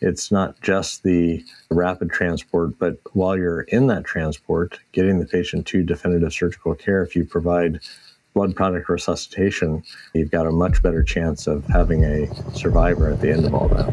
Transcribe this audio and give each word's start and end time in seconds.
it's 0.00 0.32
not 0.32 0.60
just 0.60 1.02
the 1.02 1.44
rapid 1.70 2.10
transport, 2.10 2.78
but 2.78 2.98
while 3.12 3.36
you're 3.36 3.62
in 3.62 3.86
that 3.88 4.04
transport, 4.04 4.80
getting 4.92 5.18
the 5.18 5.26
patient 5.26 5.66
to 5.66 5.82
definitive 5.82 6.32
surgical 6.32 6.74
care, 6.74 7.02
if 7.02 7.14
you 7.14 7.24
provide 7.24 7.80
blood 8.32 8.56
product 8.56 8.88
resuscitation, 8.88 9.82
you've 10.14 10.30
got 10.30 10.46
a 10.46 10.50
much 10.50 10.82
better 10.82 11.02
chance 11.02 11.46
of 11.46 11.66
having 11.66 12.04
a 12.04 12.26
survivor 12.54 13.10
at 13.10 13.20
the 13.20 13.30
end 13.30 13.44
of 13.44 13.54
all 13.54 13.68
that. 13.68 13.92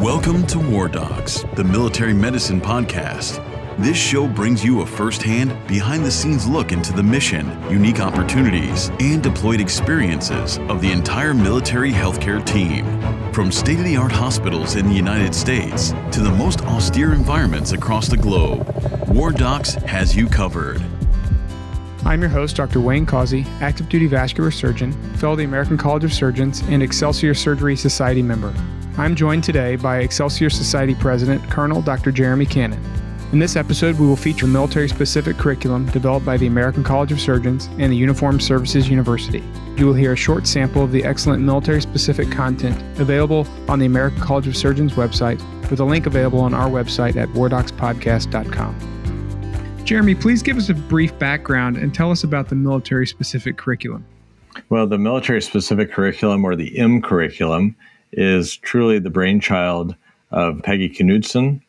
Welcome 0.00 0.46
to 0.48 0.58
War 0.58 0.88
Docs, 0.88 1.44
the 1.54 1.64
military 1.64 2.14
medicine 2.14 2.60
podcast. 2.60 3.42
This 3.78 3.98
show 3.98 4.26
brings 4.26 4.64
you 4.64 4.80
a 4.80 4.86
firsthand, 4.86 5.54
behind 5.68 6.02
the 6.02 6.10
scenes 6.10 6.48
look 6.48 6.72
into 6.72 6.94
the 6.94 7.02
mission, 7.02 7.46
unique 7.70 8.00
opportunities, 8.00 8.90
and 9.00 9.22
deployed 9.22 9.60
experiences 9.60 10.56
of 10.70 10.80
the 10.80 10.90
entire 10.90 11.34
military 11.34 11.92
healthcare 11.92 12.42
team. 12.46 12.86
From 13.34 13.52
state 13.52 13.78
of 13.78 13.84
the 13.84 13.98
art 13.98 14.12
hospitals 14.12 14.76
in 14.76 14.88
the 14.88 14.94
United 14.94 15.34
States 15.34 15.90
to 16.10 16.20
the 16.20 16.30
most 16.30 16.62
austere 16.62 17.12
environments 17.12 17.72
across 17.72 18.08
the 18.08 18.16
globe, 18.16 18.66
War 19.08 19.30
Docs 19.30 19.74
has 19.74 20.16
you 20.16 20.26
covered. 20.26 20.80
I'm 22.06 22.22
your 22.22 22.30
host, 22.30 22.56
Dr. 22.56 22.80
Wayne 22.80 23.04
Causey, 23.04 23.44
active 23.60 23.90
duty 23.90 24.06
vascular 24.06 24.50
surgeon, 24.50 24.92
fellow 25.16 25.32
of 25.32 25.38
the 25.38 25.44
American 25.44 25.76
College 25.76 26.04
of 26.04 26.14
Surgeons, 26.14 26.62
and 26.68 26.82
Excelsior 26.82 27.34
Surgery 27.34 27.76
Society 27.76 28.22
member. 28.22 28.54
I'm 28.96 29.14
joined 29.14 29.44
today 29.44 29.76
by 29.76 29.98
Excelsior 29.98 30.48
Society 30.48 30.94
President, 30.94 31.46
Colonel 31.50 31.82
Dr. 31.82 32.10
Jeremy 32.10 32.46
Cannon. 32.46 32.82
In 33.32 33.40
this 33.40 33.56
episode, 33.56 33.98
we 33.98 34.06
will 34.06 34.14
feature 34.14 34.46
military 34.46 34.88
specific 34.88 35.36
curriculum 35.36 35.86
developed 35.86 36.24
by 36.24 36.36
the 36.36 36.46
American 36.46 36.84
College 36.84 37.10
of 37.10 37.20
Surgeons 37.20 37.66
and 37.78 37.90
the 37.90 37.96
Uniformed 37.96 38.40
Services 38.40 38.88
University. 38.88 39.42
You 39.76 39.86
will 39.86 39.94
hear 39.94 40.12
a 40.12 40.16
short 40.16 40.46
sample 40.46 40.84
of 40.84 40.92
the 40.92 41.02
excellent 41.02 41.42
military 41.42 41.82
specific 41.82 42.30
content 42.30 42.80
available 43.00 43.44
on 43.68 43.80
the 43.80 43.86
American 43.86 44.20
College 44.20 44.46
of 44.46 44.56
Surgeons 44.56 44.92
website, 44.92 45.42
with 45.70 45.80
a 45.80 45.84
link 45.84 46.06
available 46.06 46.38
on 46.38 46.54
our 46.54 46.68
website 46.68 47.16
at 47.16 47.28
wardocspodcast.com. 47.30 49.82
Jeremy, 49.84 50.14
please 50.14 50.40
give 50.40 50.56
us 50.56 50.68
a 50.68 50.74
brief 50.74 51.18
background 51.18 51.78
and 51.78 51.92
tell 51.92 52.12
us 52.12 52.22
about 52.22 52.48
the 52.48 52.54
military 52.54 53.08
specific 53.08 53.56
curriculum. 53.56 54.06
Well, 54.68 54.86
the 54.86 54.98
military 54.98 55.42
specific 55.42 55.90
curriculum, 55.90 56.44
or 56.44 56.54
the 56.54 56.78
M 56.78 57.02
curriculum, 57.02 57.74
is 58.12 58.56
truly 58.56 59.00
the 59.00 59.10
brainchild 59.10 59.96
of 60.30 60.62
Peggy 60.62 60.88
Knudson 60.88 61.60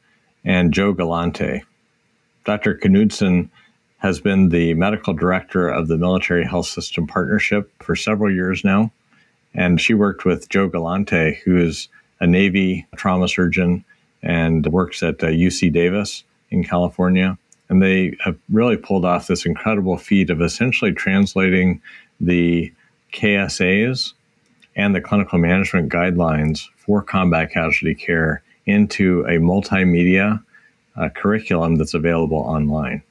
and 0.47 0.73
Joe 0.73 0.93
Galante. 0.93 1.63
Dr. 2.45 2.75
Knudson 2.75 3.49
has 3.97 4.21
been 4.21 4.49
the 4.49 4.73
medical 4.75 5.13
director 5.13 5.67
of 5.67 5.89
the 5.89 5.97
Military 5.97 6.45
Health 6.45 6.67
System 6.67 7.05
Partnership 7.05 7.69
for 7.83 7.95
several 7.95 8.33
years 8.33 8.63
now. 8.63 8.91
And 9.53 9.81
she 9.81 9.93
worked 9.93 10.23
with 10.23 10.47
Joe 10.47 10.69
Galante, 10.69 11.41
who 11.43 11.57
is 11.57 11.89
a 12.21 12.27
Navy 12.27 12.87
trauma 12.95 13.27
surgeon 13.27 13.83
and 14.23 14.65
works 14.67 15.03
at 15.03 15.21
uh, 15.21 15.27
UC 15.27 15.73
Davis 15.73 16.23
in 16.49 16.63
California. 16.63 17.37
And 17.67 17.81
they 17.81 18.15
have 18.21 18.37
really 18.49 18.77
pulled 18.77 19.03
off 19.03 19.27
this 19.27 19.45
incredible 19.45 19.97
feat 19.97 20.29
of 20.29 20.41
essentially 20.41 20.93
translating 20.93 21.81
the 22.21 22.71
KSAs 23.11 24.13
and 24.77 24.95
the 24.95 25.01
clinical 25.01 25.39
management 25.39 25.91
guidelines 25.91 26.67
for 26.77 27.01
combat 27.01 27.51
casualty 27.51 27.95
care 27.95 28.41
into 28.67 29.21
a 29.21 29.39
multimedia 29.39 30.43
uh, 30.95 31.09
curriculum 31.15 31.75
that's 31.75 31.93
available 31.93 32.37
online. 32.37 33.01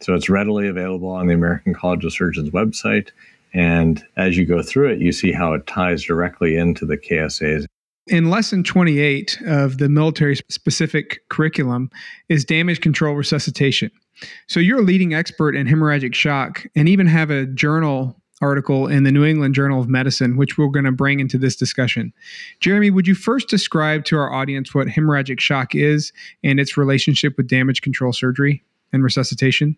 So 0.00 0.14
it's 0.14 0.28
readily 0.28 0.68
available 0.68 1.10
on 1.10 1.26
the 1.26 1.34
American 1.34 1.74
College 1.74 2.04
of 2.04 2.12
Surgeons 2.12 2.50
website. 2.50 3.10
And 3.52 4.02
as 4.16 4.36
you 4.36 4.46
go 4.46 4.62
through 4.62 4.92
it, 4.92 5.00
you 5.00 5.12
see 5.12 5.32
how 5.32 5.52
it 5.54 5.66
ties 5.66 6.02
directly 6.04 6.56
into 6.56 6.86
the 6.86 6.96
KSAs. 6.96 7.66
In 8.06 8.30
lesson 8.30 8.64
28 8.64 9.38
of 9.46 9.78
the 9.78 9.88
military 9.88 10.36
specific 10.48 11.20
curriculum 11.28 11.90
is 12.28 12.44
damage 12.44 12.80
control 12.80 13.14
resuscitation. 13.14 13.90
So 14.48 14.60
you're 14.60 14.80
a 14.80 14.82
leading 14.82 15.14
expert 15.14 15.54
in 15.54 15.66
hemorrhagic 15.66 16.14
shock 16.14 16.66
and 16.74 16.88
even 16.88 17.06
have 17.06 17.30
a 17.30 17.46
journal 17.46 18.20
article 18.40 18.86
in 18.86 19.04
the 19.04 19.12
New 19.12 19.24
England 19.24 19.54
Journal 19.54 19.80
of 19.80 19.88
Medicine, 19.88 20.36
which 20.36 20.56
we're 20.56 20.68
going 20.68 20.84
to 20.84 20.92
bring 20.92 21.20
into 21.20 21.38
this 21.38 21.56
discussion. 21.56 22.12
Jeremy, 22.60 22.90
would 22.90 23.06
you 23.06 23.14
first 23.14 23.48
describe 23.48 24.04
to 24.06 24.16
our 24.16 24.32
audience 24.32 24.74
what 24.74 24.88
hemorrhagic 24.88 25.40
shock 25.40 25.74
is 25.74 26.12
and 26.42 26.58
its 26.58 26.76
relationship 26.76 27.36
with 27.36 27.48
damage 27.48 27.82
control 27.82 28.12
surgery 28.12 28.62
and 28.92 29.04
resuscitation? 29.04 29.76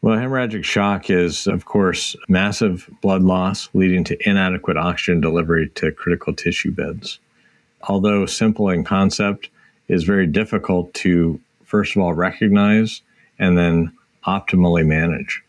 Well, 0.00 0.18
hemorrhagic 0.18 0.64
shock 0.64 1.10
is, 1.10 1.46
of 1.46 1.64
course, 1.64 2.16
massive 2.28 2.90
blood 3.02 3.22
loss 3.22 3.68
leading 3.72 4.02
to 4.04 4.28
inadequate 4.28 4.76
oxygen 4.76 5.20
delivery 5.20 5.68
to 5.76 5.92
critical 5.92 6.32
tissue 6.32 6.72
beds. 6.72 7.20
Although 7.82 8.26
simple 8.26 8.68
in 8.68 8.82
concept, 8.82 9.48
is 9.88 10.04
very 10.04 10.26
difficult 10.26 10.92
to, 10.94 11.38
first 11.64 11.94
of 11.94 12.02
all, 12.02 12.14
recognize 12.14 13.02
and 13.38 13.58
then 13.58 13.92
optimally 14.26 14.86
manage. 14.86 15.42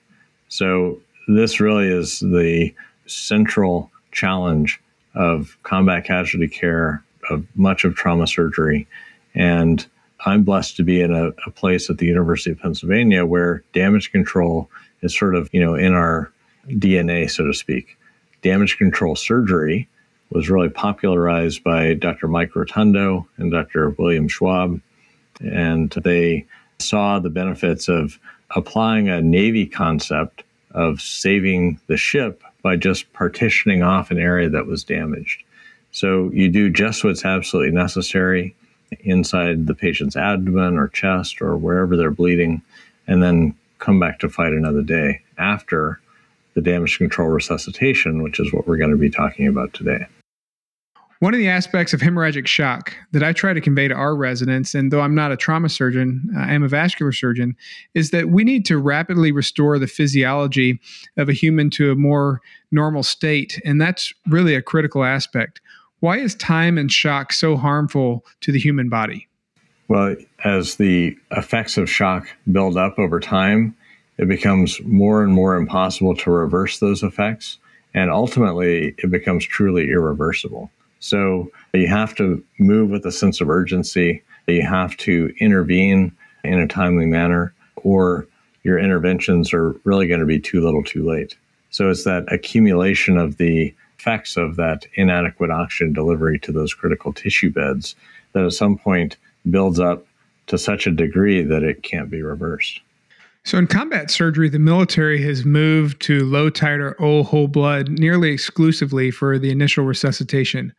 So, 0.50 1.00
this 1.28 1.60
really 1.60 1.88
is 1.88 2.20
the 2.20 2.74
central 3.06 3.92
challenge 4.12 4.82
of 5.16 5.58
combat 5.64 6.06
casualty 6.06 6.48
care, 6.48 7.04
of 7.30 7.46
much 7.56 7.84
of 7.84 7.96
trauma 7.96 8.28
surgery. 8.28 8.88
And 9.36 9.86
I'm 10.26 10.44
blessed 10.44 10.78
to 10.78 10.84
be 10.84 11.02
in 11.02 11.14
a, 11.14 11.30
a, 11.46 11.52
place 11.52 11.90
at 11.90 11.98
the 11.98 12.06
University 12.06 12.52
of 12.52 12.60
Pennsylvania 12.60 13.26
where 13.26 13.64
damage 13.74 14.12
control 14.12 14.70
is 15.02 15.18
sort 15.18 15.36
of, 15.36 15.50
you 15.54 15.60
know, 15.60 15.76
in 15.76 15.94
our 15.94 16.32
DNA, 16.68 17.30
so 17.30 17.46
to 17.46 17.54
speak. 17.54 17.98
Damage 18.42 18.78
control 18.78 19.16
surgery 19.16 19.88
was 20.30 20.50
really 20.50 20.70
popularized 20.70 21.64
by 21.64 21.94
Dr. 21.94 22.28
Mike 22.28 22.52
Rotondo 22.56 23.28
and 23.38 23.52
Dr. 23.52 23.90
William 23.92 24.28
Schwab. 24.28 24.82
And 25.42 25.92
they 25.92 26.46
saw 26.80 27.20
the 27.20 27.30
benefits 27.30 27.88
of 27.88 28.20
applying 28.56 29.10
a 29.10 29.22
Navy 29.22 29.66
concept 29.66 30.44
of 30.74 31.02
saving 31.02 31.80
the 31.88 31.98
ship 31.98 32.44
by 32.62 32.76
just 32.76 33.12
partitioning 33.14 33.84
off 33.84 34.12
an 34.12 34.18
area 34.18 34.50
that 34.50 34.66
was 34.66 34.84
damaged. 34.84 35.44
So 35.92 36.32
you 36.34 36.50
do 36.50 36.70
just 36.70 37.04
what's 37.04 37.26
absolutely 37.26 37.72
necessary 37.72 38.56
inside 39.02 39.68
the 39.68 39.76
patient's 39.76 40.16
abdomen 40.16 40.78
or 40.78 40.88
chest 40.88 41.42
or 41.42 41.56
wherever 41.56 41.98
they're 41.98 42.12
bleeding, 42.12 42.62
and 43.08 43.22
then 43.22 43.56
come 43.80 44.00
back 44.00 44.20
to 44.20 44.30
fight 44.30 44.54
another 44.54 44.82
day 44.82 45.22
after 45.38 46.00
the 46.54 46.62
damage 46.62 46.98
control 46.98 47.28
resuscitation, 47.28 48.22
which 48.22 48.40
is 48.40 48.54
what 48.54 48.68
we're 48.68 48.78
going 48.78 48.92
to 48.92 48.98
be 48.98 49.10
talking 49.10 49.48
about 49.48 49.74
today. 49.74 50.06
One 51.24 51.34
of 51.34 51.40
the 51.40 51.48
aspects 51.48 51.94
of 51.94 52.02
hemorrhagic 52.02 52.48
shock 52.48 52.98
that 53.14 53.24
I 53.24 53.32
try 53.32 53.54
to 53.54 53.62
convey 53.62 53.88
to 53.88 53.94
our 53.94 54.14
residents, 54.14 54.76
and 54.76 54.92
though 54.92 55.00
I'm 55.00 55.16
not 55.16 55.32
a 55.32 55.38
trauma 55.38 55.70
surgeon, 55.70 56.22
uh, 56.36 56.40
I 56.42 56.52
am 56.52 56.64
a 56.64 56.68
vascular 56.68 57.14
surgeon, 57.14 57.56
is 57.94 58.12
that 58.12 58.28
we 58.28 58.44
need 58.44 58.66
to 58.66 58.78
rapidly 58.78 59.32
restore 59.32 59.80
the 59.80 59.88
physiology 59.88 60.82
of 61.16 61.30
a 61.30 61.32
human 61.32 61.70
to 61.70 61.94
a 61.94 61.96
more 61.96 62.42
normal 62.74 63.04
state. 63.04 63.62
And 63.64 63.80
that's 63.80 64.14
really 64.28 64.54
a 64.54 64.62
critical 64.62 65.06
aspect. 65.06 65.62
Why 66.02 66.18
is 66.18 66.36
time 66.36 66.78
and 66.78 66.92
shock 66.92 67.32
so 67.32 67.56
harmful 67.56 68.26
to 68.42 68.52
the 68.52 68.60
human 68.60 68.90
body? 68.90 69.30
Well, 69.88 70.18
as 70.44 70.76
the 70.76 71.18
effects 71.32 71.78
of 71.78 71.90
shock 71.90 72.28
build 72.52 72.76
up 72.76 73.00
over 73.00 73.22
time, 73.22 73.78
it 74.18 74.28
becomes 74.28 74.82
more 74.82 75.24
and 75.24 75.34
more 75.34 75.56
impossible 75.56 76.18
to 76.18 76.32
reverse 76.32 76.80
those 76.80 77.02
effects. 77.02 77.60
And 77.94 78.12
ultimately, 78.12 78.94
it 78.98 79.10
becomes 79.10 79.46
truly 79.46 79.90
irreversible. 79.90 80.70
So 81.04 81.52
you 81.74 81.88
have 81.88 82.16
to 82.16 82.42
move 82.60 82.90
with 82.90 83.06
a 83.06 83.12
sense 83.12 83.42
of 83.42 83.50
urgency. 83.50 84.24
You 84.48 84.62
have 84.62 84.96
to 84.98 85.34
intervene 85.38 86.14
in 86.46 86.60
a 86.60 86.68
timely 86.68 87.06
manner, 87.06 87.54
or 87.76 88.26
your 88.64 88.80
interventions 88.80 89.54
are 89.54 89.74
really 89.84 90.08
going 90.08 90.22
to 90.22 90.26
be 90.26 90.40
too 90.40 90.64
little 90.64 90.82
too 90.82 91.06
late. 91.06 91.36
So 91.72 91.90
it's 91.90 92.06
that 92.06 92.32
accumulation 92.32 93.18
of 93.18 93.36
the 93.36 93.76
effects 94.00 94.38
of 94.38 94.56
that 94.56 94.86
inadequate 94.94 95.52
oxygen 95.52 95.92
delivery 95.92 96.40
to 96.40 96.54
those 96.54 96.74
critical 96.74 97.12
tissue 97.12 97.52
beds 97.52 97.98
that 98.32 98.46
at 98.46 98.54
some 98.54 98.78
point 98.78 99.18
builds 99.52 99.82
up 99.82 100.06
to 100.48 100.58
such 100.58 100.88
a 100.88 100.92
degree 100.92 101.42
that 101.42 101.64
it 101.64 101.84
can't 101.84 102.10
be 102.10 102.22
reversed. 102.22 102.80
So, 103.44 103.58
in 103.58 103.68
combat 103.68 104.10
surgery, 104.10 104.48
the 104.48 104.58
military 104.58 105.22
has 105.24 105.44
moved 105.44 106.02
to 106.04 106.24
low 106.24 106.50
titer 106.50 106.96
O 106.98 107.24
whole 107.24 107.50
blood 107.50 107.90
nearly 107.90 108.32
exclusively 108.32 109.12
for 109.12 109.38
the 109.38 109.52
initial 109.52 109.84
resuscitation. 109.84 110.74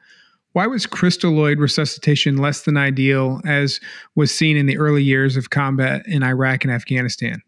Why 0.55 0.69
was 0.69 0.87
crystalloid 0.87 1.59
resuscitation 1.59 2.37
less 2.37 2.62
than 2.62 2.77
ideal, 2.77 3.41
as 3.45 3.81
was 4.15 4.33
seen 4.33 4.56
in 4.56 4.67
the 4.67 4.79
early 4.79 5.03
years 5.03 5.37
of 5.37 5.51
combat 5.51 6.06
in 6.06 6.23
Iraq 6.23 6.62
and 6.62 6.73
Afghanistan? 6.73 7.43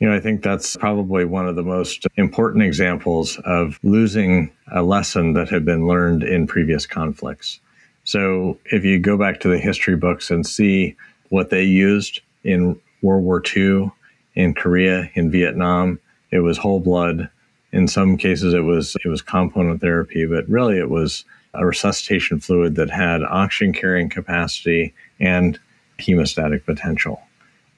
You 0.00 0.08
know, 0.08 0.16
I 0.16 0.18
think 0.18 0.42
that's 0.42 0.76
probably 0.76 1.24
one 1.24 1.46
of 1.46 1.54
the 1.54 1.62
most 1.62 2.08
important 2.16 2.64
examples 2.64 3.38
of 3.44 3.78
losing 3.84 4.50
a 4.72 4.82
lesson 4.82 5.34
that 5.34 5.48
had 5.48 5.64
been 5.64 5.86
learned 5.86 6.24
in 6.24 6.48
previous 6.48 6.86
conflicts. 6.86 7.60
So, 8.02 8.58
if 8.64 8.84
you 8.84 8.98
go 8.98 9.16
back 9.16 9.38
to 9.40 9.48
the 9.48 9.58
history 9.58 9.94
books 9.94 10.28
and 10.28 10.44
see 10.44 10.96
what 11.28 11.50
they 11.50 11.62
used 11.62 12.20
in 12.42 12.80
World 13.00 13.22
War 13.22 13.40
II, 13.56 13.92
in 14.34 14.54
Korea, 14.54 15.08
in 15.14 15.30
Vietnam, 15.30 16.00
it 16.32 16.40
was 16.40 16.58
whole 16.58 16.80
blood. 16.80 17.30
In 17.70 17.86
some 17.86 18.16
cases, 18.16 18.54
it 18.54 18.64
was 18.64 18.96
it 19.04 19.08
was 19.08 19.22
component 19.22 19.80
therapy, 19.80 20.26
but 20.26 20.48
really 20.48 20.80
it 20.80 20.90
was 20.90 21.24
a 21.54 21.66
resuscitation 21.66 22.40
fluid 22.40 22.74
that 22.76 22.90
had 22.90 23.22
oxygen 23.22 23.72
carrying 23.72 24.08
capacity 24.08 24.94
and 25.20 25.58
hemostatic 25.98 26.64
potential. 26.64 27.22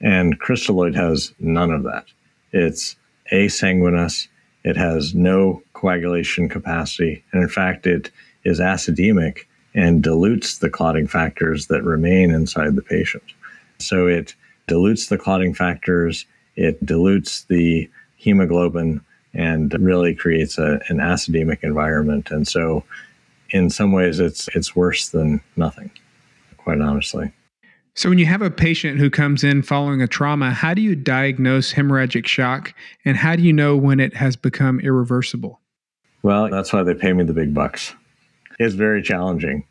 And 0.00 0.40
crystalloid 0.40 0.94
has 0.94 1.32
none 1.38 1.70
of 1.70 1.82
that. 1.84 2.06
It's 2.52 2.96
asanguineous, 3.32 4.28
it 4.64 4.76
has 4.76 5.14
no 5.14 5.62
coagulation 5.73 6.49
capacity, 6.49 7.25
and 7.32 7.43
in 7.43 7.49
fact, 7.49 7.87
it 7.87 8.11
is 8.44 8.61
acidemic 8.61 9.40
and 9.75 10.02
dilutes 10.02 10.58
the 10.58 10.70
clotting 10.70 11.06
factors 11.06 11.67
that 11.67 11.82
remain 11.82 12.31
inside 12.31 12.76
the 12.76 12.82
patient. 12.82 13.22
So 13.79 14.06
it 14.06 14.34
dilutes 14.67 15.08
the 15.08 15.19
clotting 15.19 15.55
factors, 15.55 16.25
it 16.56 16.84
dilutes 16.84 17.43
the 17.44 17.90
hemoglobin, 18.17 19.02
and 19.34 19.72
really 19.75 20.14
creates 20.14 20.56
a, 20.56 20.81
an 20.88 20.96
acidemic 20.96 21.62
environment. 21.62 22.31
And 22.31 22.49
so, 22.49 22.84
in 23.50 23.70
some 23.70 23.93
ways, 23.93 24.20
it's 24.20 24.48
it's 24.54 24.75
worse 24.75 25.08
than 25.08 25.40
nothing, 25.56 25.90
quite 26.56 26.81
honestly. 26.81 27.32
So, 27.94 28.10
when 28.10 28.19
you 28.19 28.26
have 28.26 28.43
a 28.43 28.50
patient 28.50 28.98
who 28.98 29.08
comes 29.08 29.43
in 29.43 29.62
following 29.62 30.02
a 30.02 30.06
trauma, 30.06 30.50
how 30.50 30.75
do 30.75 30.82
you 30.82 30.94
diagnose 30.94 31.72
hemorrhagic 31.72 32.26
shock, 32.26 32.75
and 33.04 33.16
how 33.16 33.37
do 33.37 33.43
you 33.43 33.52
know 33.52 33.76
when 33.76 34.00
it 34.00 34.14
has 34.14 34.37
become 34.37 34.81
irreversible? 34.81 35.60
Well, 36.22 36.50
that's 36.50 36.72
why 36.72 36.82
they 36.82 36.94
pay 36.94 37.12
me 37.12 37.25
the 37.25 37.32
big 37.32 37.54
bucks. 37.54 37.94
It's 38.58 38.75
very 38.75 39.02
challenging. 39.02 39.64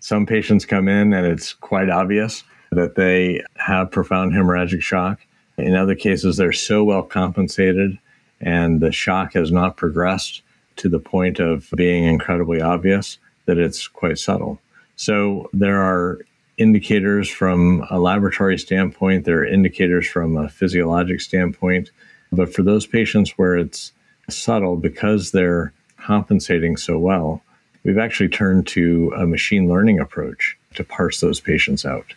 Some 0.00 0.26
patients 0.26 0.64
come 0.64 0.88
in 0.88 1.12
and 1.12 1.26
it's 1.26 1.52
quite 1.52 1.90
obvious 1.90 2.42
that 2.72 2.94
they 2.94 3.44
have 3.56 3.90
profound 3.90 4.32
hemorrhagic 4.32 4.82
shock. 4.82 5.20
In 5.56 5.76
other 5.76 5.94
cases, 5.94 6.36
they're 6.36 6.52
so 6.52 6.82
well 6.82 7.02
compensated 7.02 7.98
and 8.40 8.80
the 8.80 8.92
shock 8.92 9.34
has 9.34 9.52
not 9.52 9.76
progressed 9.76 10.42
to 10.80 10.88
the 10.88 10.98
point 10.98 11.38
of 11.38 11.68
being 11.76 12.04
incredibly 12.04 12.60
obvious 12.60 13.18
that 13.46 13.58
it's 13.58 13.86
quite 13.86 14.18
subtle. 14.18 14.58
So 14.96 15.48
there 15.52 15.80
are 15.80 16.18
indicators 16.56 17.28
from 17.28 17.86
a 17.90 17.98
laboratory 17.98 18.58
standpoint, 18.58 19.24
there 19.24 19.38
are 19.38 19.46
indicators 19.46 20.06
from 20.06 20.36
a 20.36 20.48
physiologic 20.48 21.20
standpoint. 21.20 21.90
But 22.32 22.54
for 22.54 22.62
those 22.62 22.86
patients 22.86 23.32
where 23.36 23.56
it's 23.56 23.92
subtle 24.28 24.76
because 24.76 25.32
they're 25.32 25.72
compensating 25.96 26.76
so 26.76 26.98
well, 26.98 27.42
we've 27.82 27.98
actually 27.98 28.28
turned 28.28 28.66
to 28.68 29.12
a 29.16 29.26
machine 29.26 29.68
learning 29.68 29.98
approach 29.98 30.56
to 30.74 30.84
parse 30.84 31.20
those 31.20 31.40
patients 31.40 31.84
out. 31.84 32.14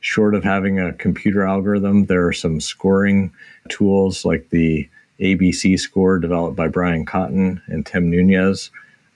Short 0.00 0.34
of 0.34 0.44
having 0.44 0.78
a 0.78 0.92
computer 0.92 1.44
algorithm, 1.44 2.06
there 2.06 2.26
are 2.26 2.32
some 2.32 2.60
scoring 2.60 3.32
tools 3.68 4.24
like 4.24 4.50
the 4.50 4.88
ABC 5.20 5.78
score 5.78 6.18
developed 6.18 6.56
by 6.56 6.68
Brian 6.68 7.04
Cotton 7.04 7.62
and 7.66 7.84
Tim 7.86 8.10
Nunez. 8.10 8.70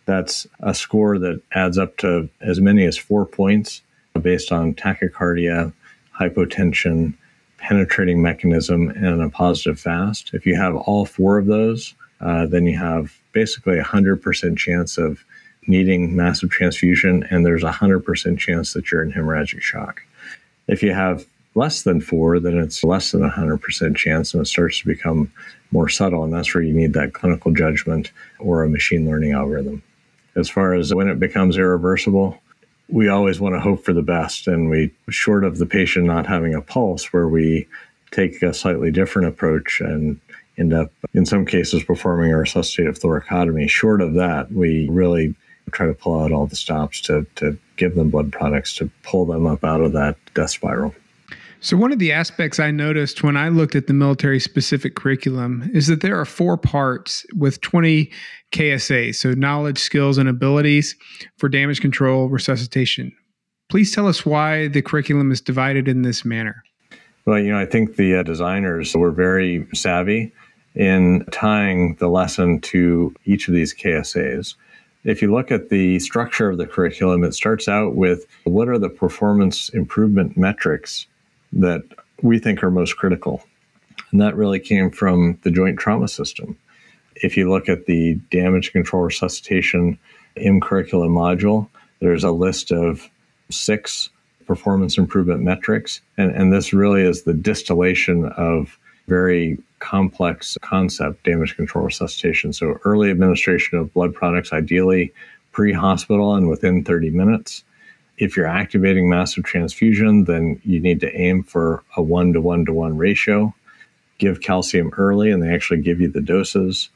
That's 0.07 0.47
a 0.61 0.75
score 0.75 1.19
that 1.19 1.43
adds 1.53 1.79
up 1.79 1.97
to 1.99 2.29
as 2.41 2.61
many 2.61 2.85
as 2.85 2.97
four 2.97 3.27
points 3.27 3.83
based 4.21 4.51
on 4.51 4.75
tachycardia, 4.75 5.73
hypotension, 6.19 7.15
penetrating 7.59 8.23
mechanism, 8.23 8.89
and 8.91 9.23
a 9.23 9.29
positive 9.29 9.79
fast. 9.79 10.31
If 10.33 10.47
you 10.47 10.57
have 10.57 10.75
all 10.75 11.05
four 11.05 11.39
of 11.39 11.47
those, 11.47 11.95
uh, 12.21 12.47
then 12.47 12.67
you 12.67 12.77
have 12.79 13.15
basically 13.33 13.79
a 13.79 13.85
100% 13.85 14.57
chance 14.57 14.99
of 14.99 15.25
needing 15.67 16.17
massive 16.17 16.51
transfusion, 16.51 17.27
and 17.31 17.45
there's 17.45 17.63
a 17.63 17.71
100% 17.71 18.39
chance 18.39 18.73
that 18.73 18.91
you're 18.91 19.03
in 19.03 19.13
hemorrhagic 19.13 19.61
shock. 19.61 20.03
If 20.67 20.83
you 20.83 20.93
have 20.93 21.27
less 21.55 21.83
than 21.83 22.01
four, 22.01 22.39
then 22.39 22.59
it's 22.59 22.85
less 22.85 23.13
than 23.13 23.25
a 23.25 23.31
100% 23.31 23.97
chance, 23.97 24.35
and 24.35 24.43
it 24.43 24.47
starts 24.47 24.81
to 24.81 24.87
become 24.87 25.33
more 25.73 25.89
subtle. 25.89 26.25
And 26.25 26.33
that's 26.33 26.55
where 26.55 26.63
you 26.63 26.73
need 26.73 26.93
that 26.95 27.15
clinical 27.15 27.53
judgment 27.53 28.13
or 28.39 28.63
a 28.63 28.69
machine 28.69 29.07
learning 29.07 29.33
algorithm. 29.33 29.83
As 30.37 30.49
far 30.49 30.75
as 30.75 30.95
when 30.95 31.09
it 31.09 31.19
becomes 31.19 31.57
irreversible, 31.57 32.41
we 32.89 33.09
always 33.09 33.41
want 33.41 33.55
to 33.55 33.61
hope 33.61 33.85
for 33.85 33.93
the 33.93 34.03
best. 34.03 34.47
And 34.47 34.71
we, 34.71 34.93
short 35.09 35.45
of 35.45 35.59
the 35.59 35.67
patient 35.67 36.07
not 36.07 36.27
having 36.27 36.55
a 36.55 36.63
pulse, 36.63 37.13
where 37.13 37.29
we 37.29 37.67
take 38.11 38.43
a 38.43 38.55
slightly 38.55 38.91
different 38.91 39.29
approach 39.29 39.81
and 39.81 40.21
end 40.59 40.73
up, 40.73 40.93
in 41.15 41.27
some 41.27 41.47
cases, 41.47 41.83
performing 41.85 42.33
a 42.33 42.37
resuscitative 42.37 42.99
thoracotomy. 42.99 43.69
Short 43.69 44.01
of 44.01 44.15
that, 44.15 44.53
we 44.53 44.89
really 44.89 45.35
try 45.73 45.87
to 45.87 45.95
pull 45.95 46.21
out 46.21 46.33
all 46.33 46.47
the 46.47 46.57
stops 46.57 47.01
to, 47.01 47.27
to 47.37 47.57
give 47.77 47.95
them 47.95 48.11
blood 48.11 48.33
products 48.33 48.75
to 48.75 48.91
pull 49.03 49.25
them 49.25 49.47
up 49.47 49.65
out 49.65 49.81
of 49.81 49.93
that 49.93 50.17
death 50.35 50.51
spiral. 50.51 50.95
So, 51.63 51.77
one 51.77 51.93
of 51.93 51.99
the 51.99 52.11
aspects 52.11 52.59
I 52.59 52.71
noticed 52.71 53.23
when 53.23 53.37
I 53.37 53.51
looked 53.51 53.75
at 53.75 53.87
the 53.87 53.93
military 53.93 54.41
specific 54.41 54.95
curriculum 54.95 55.71
is 55.75 55.89
that 55.89 56.01
there 56.01 56.19
are 56.19 56.25
four 56.25 56.57
parts 56.57 57.27
with 57.35 57.61
20 57.61 58.11
KSAs, 58.51 59.17
so 59.17 59.35
knowledge, 59.35 59.79
skills, 59.79 60.17
and 60.17 60.27
abilities 60.27 60.97
for 61.37 61.51
damage 61.51 61.83
control 61.83 62.31
resuscitation. 62.31 63.13
Please 63.69 63.95
tell 63.95 64.09
us 64.09 64.25
why 64.25 64.69
the 64.69 64.81
curriculum 64.81 65.31
is 65.31 65.43
divided 65.43 65.87
in 65.87 66.01
this 66.01 66.25
manner. 66.25 66.65
Well, 67.27 67.39
you 67.39 67.53
know, 67.53 67.59
I 67.59 67.67
think 67.67 67.97
the 67.97 68.17
uh, 68.17 68.23
designers 68.23 68.97
were 68.97 69.13
very 69.13 69.69
savvy 69.75 70.33
in 70.75 71.27
tying 71.31 71.97
the 71.97 72.09
lesson 72.09 72.63
to 72.63 73.15
each 73.27 73.49
of 73.49 73.55
these 73.55 73.75
KSAs. 73.75 74.55
If 75.05 75.21
you 75.21 75.31
look 75.31 75.51
at 75.51 75.69
the 75.69 75.99
structure 75.99 76.49
of 76.49 76.57
the 76.57 76.67
curriculum, 76.67 77.23
it 77.23 77.35
starts 77.35 77.69
out 77.69 77.97
with 77.97 78.27
what 78.45 78.69
are 78.69 78.79
the 78.79 78.89
performance 78.89 79.69
improvement 79.69 80.39
metrics 80.39 81.07
that 81.53 81.83
we 82.23 82.39
think 82.39 82.63
are 82.63 82.71
most 82.71 82.97
critical. 82.97 83.43
And 84.13 84.21
that 84.21 84.37
really 84.37 84.61
came 84.61 84.91
from 84.91 85.39
the 85.43 85.51
joint 85.51 85.79
trauma 85.79 86.09
system. 86.09 86.57
If 87.17 87.37
you 87.37 87.51
look 87.51 87.69
at 87.69 87.87
the 87.87 88.15
damage 88.31 88.73
control 88.73 89.03
resuscitation 89.03 89.99
in 90.37 90.61
curriculum 90.61 91.13
module, 91.13 91.69
there's 92.01 92.25
a 92.25 92.31
list 92.31 92.73
of 92.73 93.09
six 93.51 94.11
performance 94.47 94.99
improvement 94.99 95.43
metrics. 95.43 96.01
And, 96.17 96.33
and 96.33 96.53
this 96.53 96.73
really 96.73 97.03
is 97.03 97.23
the 97.23 97.35
distillation 97.35 98.27
of 98.37 98.79
very 99.07 99.59
complex 99.81 100.57
concept 100.63 101.25
damage 101.25 101.57
control 101.57 101.85
resuscitation. 101.85 102.53
So, 102.53 102.79
early 102.85 103.11
administration 103.11 103.79
of 103.79 103.93
blood 103.93 104.15
products, 104.15 104.53
ideally 104.53 105.13
pre 105.53 105.73
hospital 105.73 106.35
and 106.35 106.49
within 106.49 106.85
30 106.85 107.11
minutes. 107.11 107.65
If 108.21 108.37
you're 108.37 108.47
activating 108.47 109.09
massive 109.09 109.45
transfusion, 109.45 110.25
then 110.25 110.61
you 110.63 110.79
need 110.79 111.01
to 111.01 111.17
aim 111.17 111.43
for 111.43 111.83
a 111.97 112.03
one 112.03 112.35
to 112.35 112.41
one 112.41 112.67
to 112.67 112.73
one 112.73 112.99
ratio. 112.99 113.55
Give 114.19 114.43
calcium 114.43 114.93
early, 114.99 115.31
and 115.31 115.43
they 115.43 115.49
actually 115.49 115.81
give 115.81 116.03
you 116.03 116.09
the 116.09 116.21
doses. 116.21 116.91